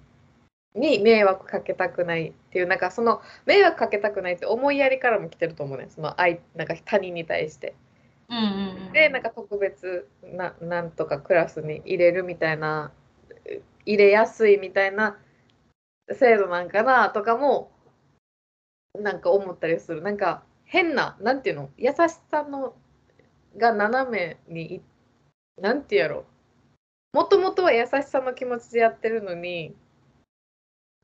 [0.75, 7.75] に迷惑かけたくないっていうなんかその迷惑かけたくないって思いやりからも来てると思うねその愛なんか他人に対して。
[8.31, 12.91] うんうんうん、でなんか特別ななんとかクラスに入れるみたいな
[13.85, 15.19] 入れやすいみたいな
[16.11, 17.71] 制度なんかなとかも
[19.01, 21.71] なんか思ったりするなんか変ななんていうの？
[21.77, 21.95] 優し
[22.31, 22.75] さの
[23.57, 24.81] が斜めにい
[25.61, 26.25] なんていうやろ？
[27.13, 29.75] もともとは優しさの気持ちでやってるのに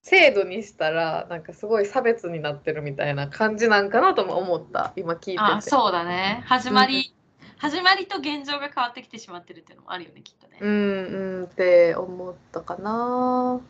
[0.02, 5.38] 制度にしたらなんかすごい差別になってるみたいな感じなんかなとも思った今聞いてて。
[5.38, 7.12] あそうだね始まり、
[7.58, 10.58] 始まりと現状が変わってきてしまってるっていうのもあるよねきっとね。
[10.60, 13.60] うんうんって思ったかな。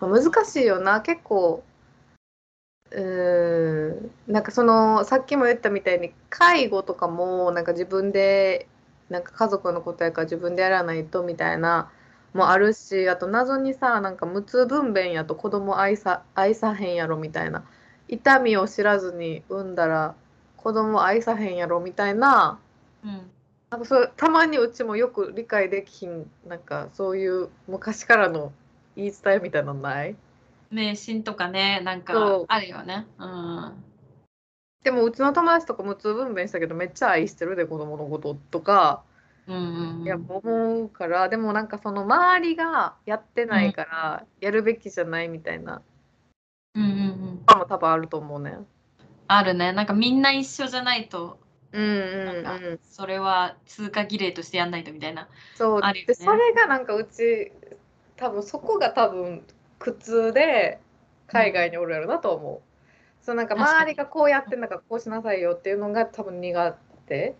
[0.00, 1.62] まあ難しいよな結構
[2.90, 4.10] うーん。
[4.32, 8.68] なんかそのさっきも言ったみたいに介護とかもなんか自分で
[9.08, 11.90] なんか家族のことやから自分でやらないとみたいな
[12.34, 17.64] もあるしあと謎にさなんか無痛分娩やと子供愛さ愛さへんやろみたいな
[18.08, 20.14] 痛みを知らずに産んだら
[20.56, 22.58] 子供愛さへんやろみたいな
[23.04, 23.30] うん。
[23.70, 28.52] なんかそうたまにうちもよく理解できひんなんかそういう昔からの
[28.96, 30.16] 言い伝えみたいなのない？
[30.70, 33.06] 迷信とかねなんかあるよね。
[33.18, 33.84] うん。
[34.82, 39.02] でもうちの友達とか無痛分娩したけどめっちゃ愛してるで子供のこととか。
[39.46, 40.04] うんうんうん。
[40.04, 41.28] いや思うから。
[41.28, 45.82] でもなんかその周りがやってないからやるべきじゃないみたいな。
[46.74, 47.44] うんうんうん。
[47.48, 48.56] のも多分あると思うね。
[49.26, 49.72] あるね。
[49.72, 51.38] なんかみんな一緒じゃないと
[51.72, 52.80] うんうんうん。
[52.82, 55.28] それは通過儀礼としてやんないとみたいな。
[55.56, 55.80] そう。
[55.82, 56.06] あるよね。
[56.06, 57.52] でそれがなんかうち
[58.16, 59.44] 多分そこが多分
[59.80, 60.78] 苦痛で
[61.26, 63.24] 海外におるやろなと思う。
[63.24, 67.36] そうなんか周りがこうやってんだからこうしなさいよっていうのが多分苦手。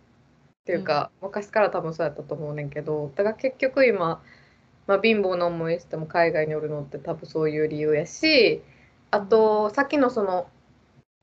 [0.61, 3.11] っていうか、昔から多分そうやったと思うねんけど。
[3.15, 4.21] だから結局今、
[4.87, 8.61] まあ、貧乏な思いしても海外におるのって多分そういう理由やし
[9.11, 10.47] あとさっきのその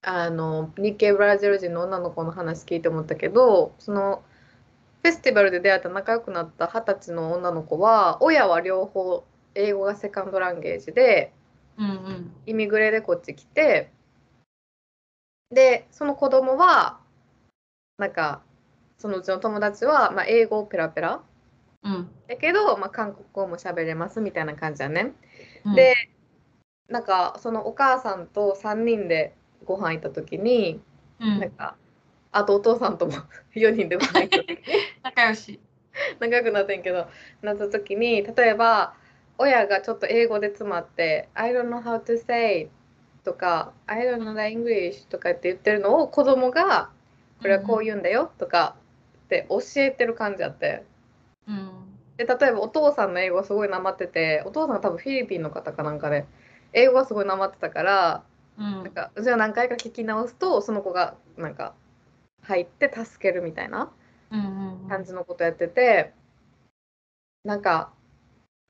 [0.03, 4.23] あの日系ブラジル人の女の子の話聞いて思ったけどその
[5.03, 9.25] フェスティバルで出会った仲良くなった二十歳の女の子は親は両方
[9.59, 11.33] 英語がセカンドランゲージで
[11.77, 12.33] うんうん。
[12.47, 13.91] イミグレでこっち来て
[15.51, 16.99] でその子供は
[17.99, 18.43] なんか
[18.99, 21.23] そのうちの友達は、まあ、英語ペラペラ。
[21.85, 22.11] うん。
[22.29, 25.13] だけど、まあ、韓国語も喋れますみたいな感じだね。
[25.65, 25.75] うん。
[25.75, 25.95] で
[26.89, 29.35] なんかそのお母さんと3人で
[29.65, 30.81] ご飯行った時に、
[31.21, 31.41] うん。
[31.41, 31.77] なんか
[32.33, 33.13] あとお父さんとも
[33.55, 34.59] 4人でご飯行った時に。
[35.03, 35.61] 仲良し。
[36.19, 37.09] 仲良くなってんけど
[37.43, 38.95] なった時に例えば
[39.39, 42.69] 親がちょっと英語で詰まって「I don't know how to say」
[43.25, 46.91] とか「I don't know the English」とかって言ってるのを子供が
[47.41, 48.77] 「これはこう言うんだよ」とか
[49.27, 50.85] って教えてる感じあって。
[51.47, 51.71] うん。
[52.17, 56.27] で例えばお父さんの英語すごいなまっててお父さんが多分フィリピンの方かなんかで
[56.73, 58.25] 英語がすごいなまってたから
[58.59, 58.65] うん。
[58.65, 61.75] なんかじゃあ何回か聞き直すとその子がなんか
[62.43, 63.93] 入って助けるみたいな。
[64.31, 64.89] うんうんうん。
[64.89, 66.13] 感じのことやってて
[67.45, 67.93] なんか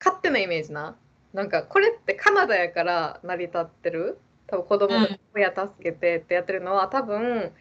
[0.00, 0.96] 勝手なイメージな。
[1.32, 4.18] なんかこれってカナダやから成り立ってる。
[4.46, 5.20] 多分子供がうん。
[5.34, 7.52] 親助けてってやってるのは多分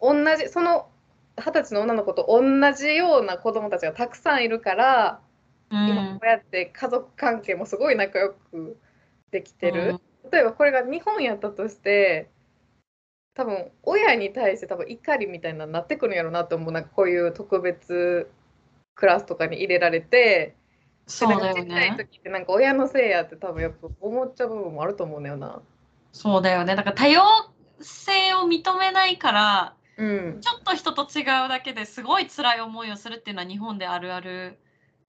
[0.00, 0.88] 同じその
[1.38, 5.20] 二十歳の女の子と同じような子供たちがたくさんいるから、
[5.70, 8.78] 今こうやって家族関係もすごい仲良く
[9.30, 9.98] できてる、
[10.32, 12.30] 例えばこれが日本やったとして
[13.34, 16.72] 多分親に対して多分怒りみたいなのになってくるんやろうなと思う。
[16.72, 18.30] なんかこういう特別
[18.94, 20.54] クラスとかに入れられて
[21.06, 21.96] そうだよでなんかちっちゃいね。
[21.96, 25.62] 時ってなんか親のせいやって多分やっぱ思っちゃう部分もあると思うんだよな。
[26.12, 26.74] そうだよね。
[26.76, 27.22] だから多様
[27.80, 34.58] 性を認めないから、うんちょっと人と違うだけですごい辛い思いをするっていうのは日本であるある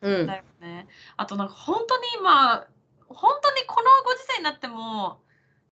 [0.02, 0.88] うんだよね。
[1.18, 2.66] あとなんか本当に今、
[3.10, 5.20] 本当にこのご時世になっても、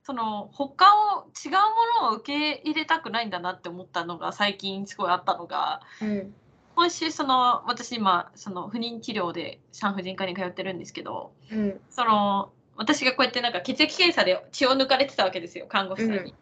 [0.04, 6.34] その他を違うものを受け入れたくないんだなって思ったのが最近すごいあったのが、うん
[6.82, 11.80] 今週その私今その不妊治療で産婦人科に通ってるんですけど、うん。
[11.90, 16.18] その私がこうやってなんか血液検査で血を抜かれてたわけですよ看護師さんに。
[16.18, 16.32] うん。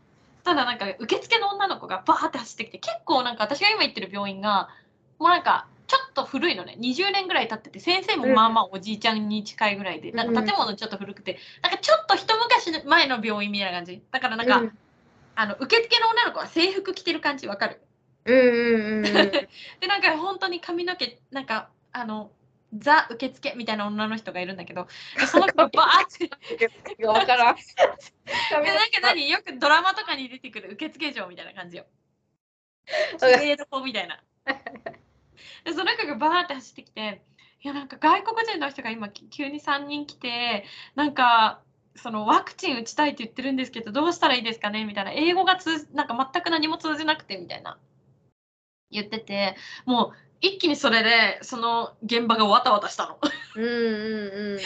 [0.42, 4.70] ただなんか受付の女の子がバーって走ってきて結構なんか私が今行ってる病院が
[5.18, 6.78] もうなんかちょっと古いのね。
[6.80, 10.32] 20年ぐらい経ってて先生もまあまあおじいちゃんに近いぐらいで、なん。
[10.32, 14.02] か建物ちょっと古くてなんかちょっと一昔前の病院みたいな感じ。
[14.10, 14.78] だからなんか、うん。
[15.34, 17.82] あの受付の女の子は制服着てる感じわかる
[18.24, 19.30] うんうんうんうん。
[19.80, 22.32] でなんか本当に髪の毛なんかあの
[22.76, 24.86] ザ受付みたいな女の人がいるんだけど
[25.18, 26.58] でその子がバーっ
[26.98, 27.56] てわからん。
[27.56, 27.62] で
[28.52, 31.86] なんか何よくドラマとかに出てくる受付嬢みたいな感じよ。
[33.18, 34.22] 綺麗どこみたいな。
[35.64, 37.22] でその子がバーって走ってきて
[37.62, 40.64] いやなんか外国人の人が今き急に3人来て
[40.94, 41.60] なんか
[41.96, 44.84] そのワクチン打ちたいって言ってるんですけどどうしたらいいですかね？
[44.84, 47.78] みたいな英語が通なんか全く何も通じなくてみたいな
[48.90, 50.10] 言っててもう
[50.40, 53.18] 一気にそれでその現場がわたわたしたの。
[53.56, 54.56] うんうんうんうん。
[54.56, 54.62] め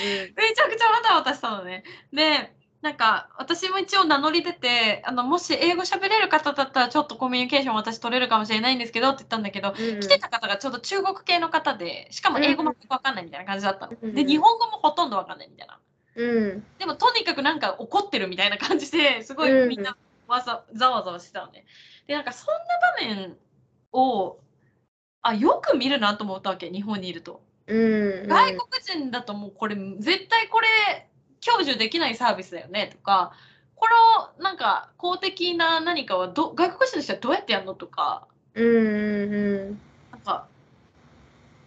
[0.54, 1.82] ちゃくちゃわたわたしたのね。
[2.12, 13.94] で、なんか私も一応名乗り出て、あのもし英語喋れる方だったらちょっとコミュニケーション私取れるかもしれないんですけどって言ったんだけど、うん来てた方がちょうど中国系の方で、しかも英語全くわかんないみたいな感じだったの。
[14.00, 15.80] うんで、日本語もほとんどわかんないみたいな。
[16.16, 19.96] うんでもとにかくなんか怒ってるみたいな感じですごいうんみんな
[20.28, 21.64] わざざわざわしてたのね。
[22.06, 23.36] で、なんかそんな場面
[23.94, 24.40] を
[25.22, 27.40] あよく見るなと思ったわけ、日本にいると。
[27.66, 27.74] う
[28.24, 28.28] ん。
[28.28, 31.08] 外国人だともうこれ絶対これ
[31.44, 33.32] 享受できないサービスだよねとか
[33.74, 33.94] これ
[34.40, 39.80] をなんか公的な何かはど外国人としてはどうやってやるのとかうんうん
[40.10, 40.46] なんか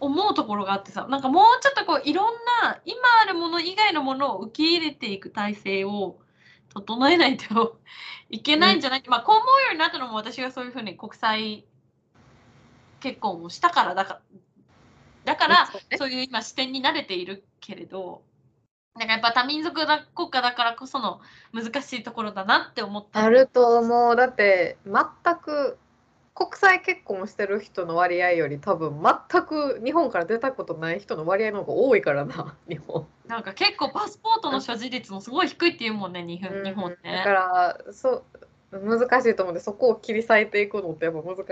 [0.00, 6.18] 思うところがあってさなんかもうちょっとこういろんな今あるもの以外のものを受け入れていく体制を
[6.70, 7.78] 整えないと
[8.30, 11.64] いけないんじゃない、まあこう思うようになったのも私がそういうふうに国際
[13.00, 14.20] 結婚をしたからだから
[15.24, 15.68] だから
[15.98, 18.22] そういう今視点に慣れているけれど
[18.98, 21.20] なんかやっぱ多民族だ国家だからこその
[21.52, 24.16] 難しいところだなって思ったあると思う。
[24.16, 25.78] だって全く
[26.34, 33.06] 国際結婚してる人の割合より多分全く日本から出たことない人の割合の方が多いからな 日本。
[33.26, 37.32] なんか結構パスポートの所持率もすごい低いっていうもんね日本日本ねだか
[37.86, 38.24] らそう
[38.70, 41.44] 難しいと思うんでそこを切り裂いていくのってやっぱ難し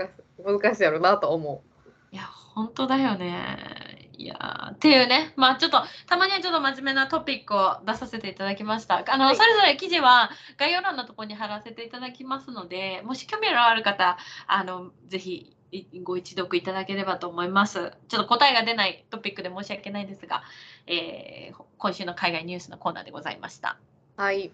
[0.43, 1.63] 難しいやろなと思
[2.11, 17.91] いや本当だよねいやーっていうねまあちょっとたまにはちょっと真面目なトピックを出させていただきましたあの、はいそれぞれ記事は概要欄のところに貼らせていただきますのでもし興味のある方あのぜひいご一読いただければと思います。
[18.07, 20.43] ちょっと答えが出ないトピックで申し訳ないですが、
[20.87, 23.77] えー今週の海外ニュースのコーナーでございました。
[24.17, 24.21] う。
[24.21, 24.51] はい。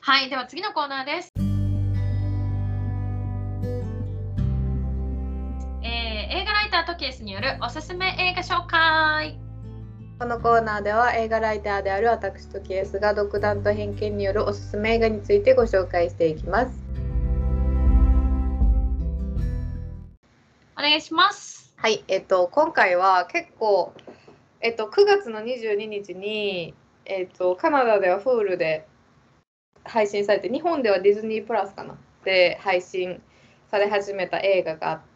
[0.00, 1.32] はい、では次のコーナーです。
[6.86, 9.36] トケースによるおすすめ映画紹介。
[10.20, 16.78] このコーナーでは映画ライターである私とケースが独断と偏見によるおすすめ映画についてご紹介していきます。
[20.78, 21.74] お願いします。
[21.74, 23.92] はい、えっと今回は結構
[24.60, 26.72] えっと9月の22日に
[27.04, 28.86] えっとカナダでは Hulu で
[29.82, 33.20] 配信されて日本ではディズニープラスかなで配信
[33.72, 35.15] され始めた映画があって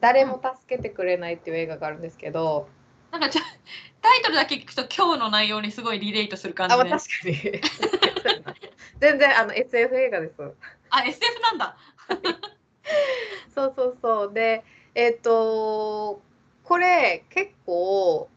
[0.00, 2.68] 誰も助けてくれない」っていう映画があるんですけど、
[3.10, 3.42] なんかちょ
[4.02, 6.88] タイトルだけ聞くと今日の内容にすごいリレートする感じあ、確
[7.24, 7.60] で。
[7.60, 8.56] かに
[9.00, 10.34] 全然あの SF 映画です。
[10.90, 11.76] あ、SF なんだ。
[13.54, 16.20] そうそうそうでえっ、と
[16.62, 18.28] これ結構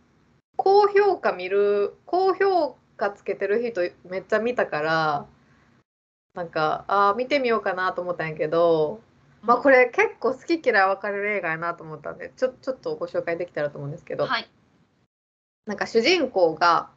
[0.56, 5.26] 高評価見る高評価つけてる人めっちゃ見たから
[6.34, 9.02] なんかあー見てみようかなと思ったんやけど、
[9.42, 14.50] まあこれ結構好き嫌い分かれる映画やなと思ったんでちょちょっとご紹介できたらと思うんですけど、はい。
[15.66, 16.90] なんか主人公が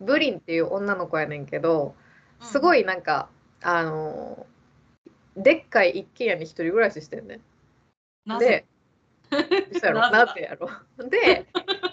[0.00, 1.94] ブリンっていう女の子やねんけど
[2.40, 2.82] すごい。
[2.82, 3.28] いなんか、
[3.62, 4.46] あの
[5.36, 7.40] でっかい一軒家に一人暮らししてんねん。
[8.24, 8.66] なで
[9.30, 9.80] なぜ？
[9.80, 10.70] だなぜやろ
[11.08, 11.46] で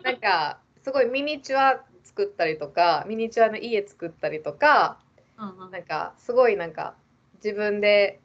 [0.03, 4.99] なんかすごいミニチュア作ったりとかミニチュアの家作ったりとか
[5.37, 6.95] うんうんなんかすごいなんか
[7.43, 8.19] 自分で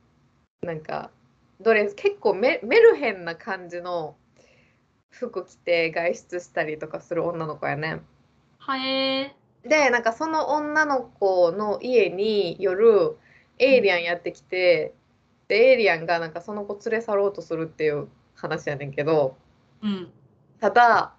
[0.63, 1.11] なんか
[1.63, 4.17] ドレス結構メメルヘンな感じの
[5.11, 8.07] 服着て外出したりとかする女の子やねん。
[8.59, 9.35] はえ
[9.65, 13.17] でなんかその女の子の家に夜
[13.59, 14.95] エイリアンやってきて、
[15.49, 19.87] でエイリアンがなんかその子連れ去ろうとするっていう話やねんけどー。
[19.87, 20.13] うん。
[20.61, 21.15] ただ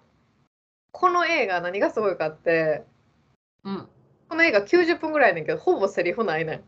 [0.90, 2.84] この映画何がすごいかって
[3.64, 3.88] うん。
[4.28, 6.64] この映画90分ぐらいやねんけどほぼセリフないねん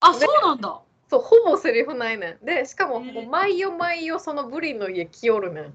[0.00, 0.82] あ、そうなんだ。
[1.08, 2.44] そうほぼセリフないねん。
[2.44, 5.74] でしかももう毎夜毎夜そのブリンの家来よるねん。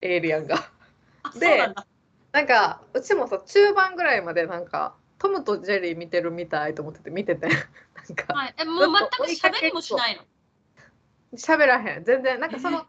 [0.00, 0.70] エイリアンが。
[1.38, 1.68] で
[2.32, 7.48] なんかうちもさ中盤ぐらいまでなんかトムとジェリー見てるみたいと思ってて見てて。
[7.48, 8.86] なんかはい、えもう
[9.18, 10.22] 全く喋りもしないの？
[11.36, 12.04] 喋らへん。
[12.04, 12.40] 全然。
[12.40, 12.86] なんかその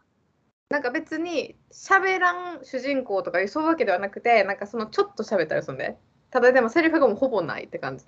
[0.70, 5.96] なんか別に喋らん主人公とかいうそういうわけではなくてなんかそのちょっと喋ったりするんで。
[6.30, 8.06] ただでもセリフがもうほぼないって感じ。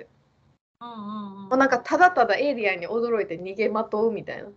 [0.81, 4.49] もうなんかただただエイリアンに驚いて逃げまとうみたいな。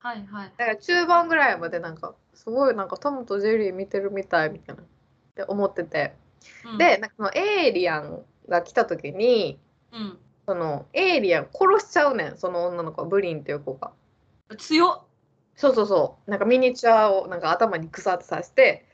[0.00, 0.52] はいはい。
[0.56, 4.82] だから中盤ぐらいまでなんかすごいなんかトムとジェリー見てるみたいみたいな。
[4.82, 4.86] っ
[5.34, 6.14] て思ってて、
[6.64, 9.58] うん、でなんかそのエイリアンが来た時に
[9.92, 12.36] うん、そのエイリアン殺しちゃうねん。
[12.36, 13.92] その女の子ブリンっていう子が。
[14.58, 15.08] 強っ。
[15.56, 16.30] そうそうそう。
[16.30, 18.86] なんかミニチュアをなんか頭に腐ってさして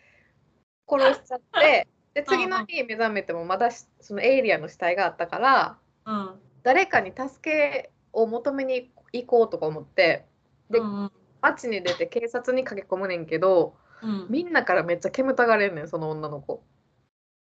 [0.88, 5.76] 殺しちゃってで次の日目覚めてもまだしそのエイリアンの死体があったから
[6.06, 6.40] うん。
[6.62, 10.26] 誰かに助けを求めに行こうとか思って
[10.70, 16.62] でうんうん街に出て警察に駆け込むねんけどうん、みんなからめっちゃ煙たがれんねんその女の子。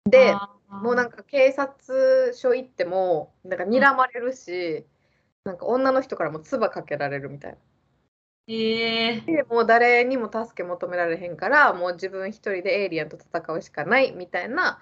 [0.07, 0.35] で
[0.69, 4.85] もうなんか警察署行ってもなんか睨まれるし、
[5.43, 7.57] なんか女の人からも唾かけられるみたいな。
[8.47, 14.79] えー、でもう誰にも助け求められへんからもう自分一人でエイリアンと戦うしかないみたいな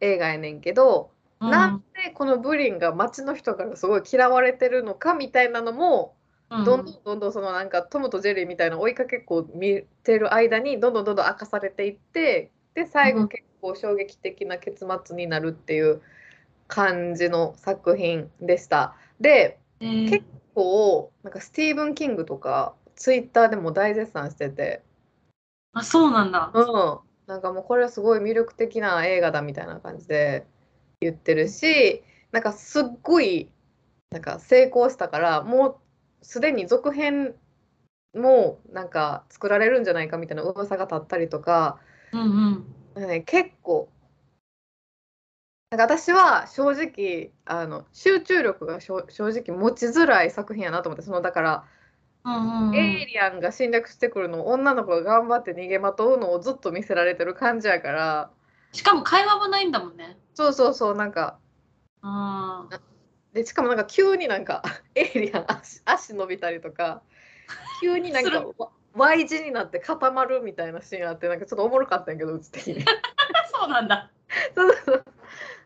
[0.00, 1.50] 映画やねんけど、うん。
[1.50, 6.14] なんでこのブリンが街の人からすごい嫌われてるのかみたいなのも、
[6.50, 6.64] うん。
[6.64, 16.02] どんどんどんどんそのなんかトムとジェリーみたいな追いかけっこを見てる間にどんどんどんどん明かされていってで最うん後結構衝撃的な結末になるっていう
[16.68, 18.94] 感じの作品でした。
[19.20, 20.10] でえー。
[20.10, 20.24] 結
[20.56, 24.82] こうなんかスティーブン・キングとかツイッターでも大絶賛してて、
[25.74, 26.50] あ、そうなんだ。
[26.54, 30.46] うん、なんかもうこれはすごい魅力的な映画だみたいな感じで
[31.00, 33.50] 言ってるしなんかすっごい
[34.10, 35.76] なんか成功したからもう
[36.22, 37.34] すでに続編
[38.14, 41.78] もなんか作られるんじゃないかみたいな噂が立ったりとか、
[42.12, 42.64] うん
[42.96, 43.06] うん。
[43.08, 43.90] ね、結構
[45.70, 51.64] なんか私は正直あの集中力が正直持ちづらい作品やなと思ってそのだから
[52.24, 58.30] うんうんうん、エイリアンが侵略してくるのを女の子が頑張って逃げまとうのをずっと見せられてる感じやから
[58.72, 60.18] しかも会話もないんだもんね。
[60.36, 61.38] そうそうそうなんか
[62.02, 62.68] うん。
[63.32, 64.62] でしかもなんか急になんか
[64.94, 67.02] エイリアン足足伸びたりとか
[67.80, 68.46] 急になんか
[68.94, 72.84] Y 字になって固まるみたいなシーンあってなんかちょっとおもろかったんやけどうち的に。
[73.52, 74.10] そうなんだ。
[74.54, 75.04] そうそうそう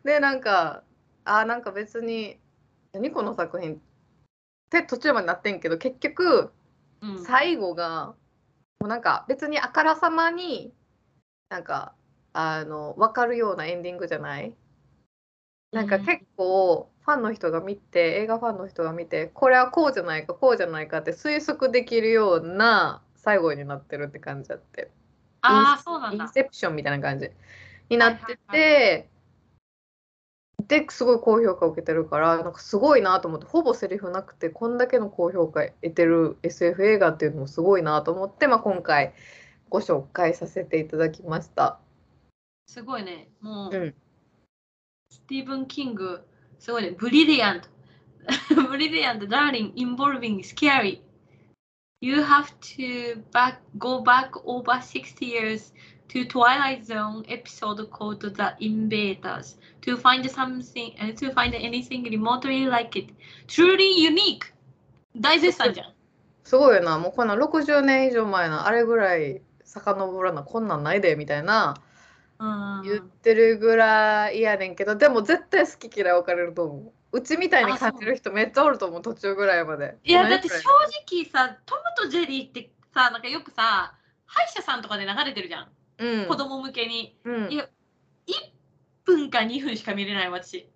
[0.05, 0.83] でなんか
[1.25, 2.39] あなんか別に
[2.93, 3.79] 何この作品っ
[4.69, 6.53] て途中までなってんけど結局
[7.01, 7.23] うん。
[7.25, 8.15] 最後が
[8.79, 10.73] もうなんか別にあからさまに
[11.49, 11.93] なんか
[12.33, 14.55] あの分かるようなエンディングじゃない
[15.71, 24.91] なんかうん結構ファンの人が見て映画ファンの人が見てこれはこうじゃないかこうじゃないかって推測できるような最後になってるって感じだって
[25.41, 26.29] ああ、そうなんだイン。
[26.31, 27.31] セプションみたいな感じ
[27.89, 28.57] になってて、は
[29.07, 29.11] い
[30.67, 39.13] ですごい高評価を受けてるからなんかすごいなと思ってほぼセリフなくてこんだけの高評価得てる SF 映画っていうのもすごいなと思って、まあ、今回
[39.69, 41.79] ご紹介させていただきました。
[42.67, 43.27] すごいね。
[43.41, 43.95] もう、うん
[45.11, 46.21] スティーブン・キング、
[46.57, 46.91] すごいね。
[46.91, 47.67] ブリリアント。
[48.69, 51.01] ブリリアント、darling, involving, scary.
[51.99, 55.73] You have to back, go back over 60 years
[56.07, 62.65] to Twilight Zone episode called The Invaders to find something, uh, to find anything remotely
[62.65, 63.13] like it.
[63.47, 64.53] Truly unique!
[65.13, 65.93] 大絶賛じゃん。
[66.45, 71.75] すごいよなもうこんな60年以上前のあれぐらい遡らなこんなんないでみたいな。
[72.83, 76.91] 言ってるぐらいやねんけどでも絶対好き嫌い分かれると思う。
[77.13, 79.97] うちみたいに感じる人めっちゃおると思う途中ぐらいまで。
[80.03, 83.93] いやだって正何直さトムとジェリーってさなんかよくさ
[84.25, 85.67] 歯医者さんとかで流れてるじゃん、
[85.99, 86.27] うん。
[86.27, 87.17] 子供向けに。
[87.25, 87.51] うん。
[87.51, 87.65] いや
[88.27, 88.33] 1
[89.03, 90.67] 分か2分しか見れない私。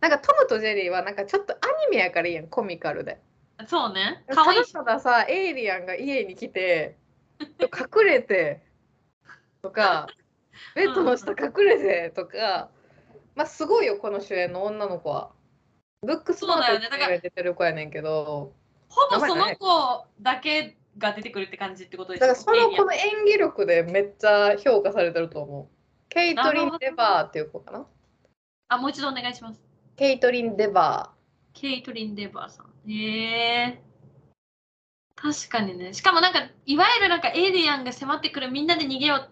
[0.00, 1.56] なんかトムとジェリーはなんかちょっとア
[1.90, 3.20] ニメやからいいやんコミカルで。
[3.68, 4.24] そうね。
[4.28, 4.72] た可愛いし。
[4.72, 6.98] だたださエイリアンが家に来て
[7.40, 8.62] 隠れて
[9.62, 10.08] とか
[10.74, 12.70] ベッドの下隠れてとか
[13.34, 15.30] まあすごいよこの主演の女の子は。
[16.02, 18.54] ブックスマートって言われてる子やねんけど。
[18.88, 25.76] ほぼその子だけが出てくるって感じってことでしょだからその子の演技力でめっちゃ評価されてると思う。
[26.08, 27.86] ケイトリン・デバーっていう子かな。
[28.68, 29.60] あもう一度お願いします。
[29.96, 31.12] ケイトリン・デバ
[31.52, 32.90] ケイトリン・デバーさん。
[32.90, 33.82] へえ
[35.16, 35.94] 確かにね。
[35.94, 39.28] しかもなんかいわゆるなんかエイリアンが迫ってくるみんなで逃げよ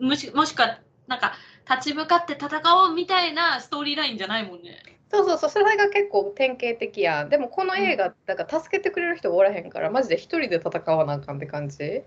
[0.00, 1.34] うもしもしくはなんか
[1.70, 4.82] 立ち向かって戦おうみたいなストーリーラインじゃないもんね。
[5.10, 7.24] ーそうそうそうそれが結構典型的や。
[7.24, 12.02] んでもこの映画だから助けてくれる人がおらへんからマジで一人で戦わなあかんって感じ。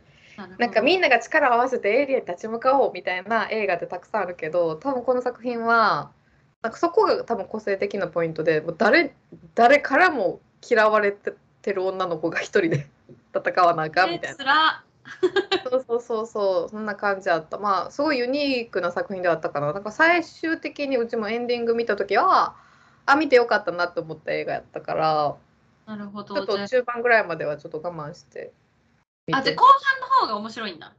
[0.60, 6.12] なんかみんなが力を合わせてエイリアンに立ち向かおうみたいな映画ってたくさんあるけど多分この作品は
[6.62, 9.16] なんかそこが多分個性的なポイントでもう誰
[9.56, 11.34] 誰からも嫌われて
[11.74, 12.88] る女の子が一人で
[13.36, 14.84] 戦わなあかんみたいな。
[15.70, 16.70] そうそうそうそう。
[16.70, 17.58] そんな感じあった。
[17.58, 19.72] まあすごいユニークな作品ではあったかな。
[19.72, 22.56] なんか最終的にうちもエンディング見た時は
[23.06, 25.36] あ見てよかったなって思った映画やったから
[25.86, 28.52] なるほちょっと中盤ぐらいまではちょっと我慢して
[29.28, 29.38] 見て。
[29.38, 30.94] ああじゃあ後半の方が面白いんだ。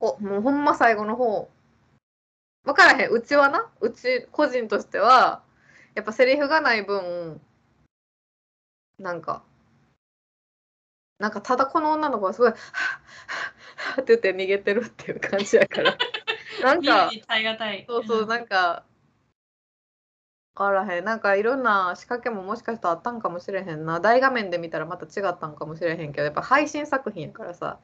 [0.00, 1.50] おもうほんま最後の方。
[2.64, 3.10] 分からへん。
[3.10, 3.68] うちはな。
[3.80, 5.42] うち個人としては
[5.94, 7.40] やっぱセリフがない分
[8.98, 9.42] なんか
[11.18, 15.96] なんかただこの女の子はすごい「はぁはぁって言って逃げてるっていう感じやから。
[16.62, 17.10] なんか
[17.72, 17.84] い。
[17.88, 18.84] そうそうなんか
[20.54, 21.04] 分からへん。
[21.04, 24.00] なんかいろんな仕掛けももしかしたらあったんかもしれへんな。
[24.00, 27.78] 大画面で見たらまた違ったんかもしれへんけどやっぱ配信作品やからさ。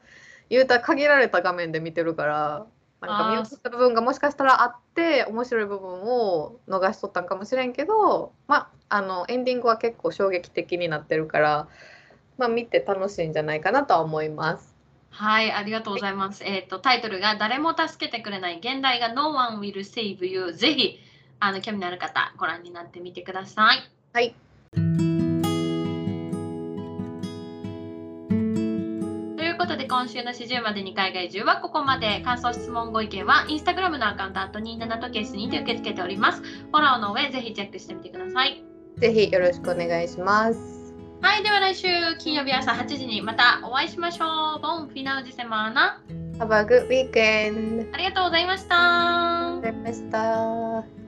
[0.51, 2.65] 言うたら限られた画面で見てるから
[2.99, 11.67] なんか見落とした部分がもしかしたらあって面白い部分を逃しとったんかもしれんけどまああのエンディングは結構衝撃的になってるから
[12.41, 14.73] まあ見て楽しいんじゃないかなとは思います。
[15.11, 16.43] はい、ありがとうございます。
[16.43, 20.53] えっ、と、タイトルが誰も助けてくれない現代が No one will save you。
[20.53, 20.99] ぜひ、
[21.39, 23.91] あの、興味のある方、ご覧になってみてください。
[24.13, 24.33] はい。
[24.73, 24.79] と
[29.43, 32.21] いうことで、今週の四十までに海外中はここまで。
[32.21, 36.41] 感想、質問、ご意見は、インスタグラムのアカウント、あと27とケースにて受け付けております。
[36.41, 38.63] フォローの上、ぜひチェックしてみてください。
[38.97, 40.80] ぜひよろしくお願いします。
[41.21, 41.87] はい、では来週
[42.17, 44.59] 金曜日朝8時にまたお会いしましょう。
[44.59, 46.01] ボンフィナウジセマーナ。
[46.39, 47.93] Have a good weekend!
[47.93, 51.00] ありがとうございましたありがとうございました。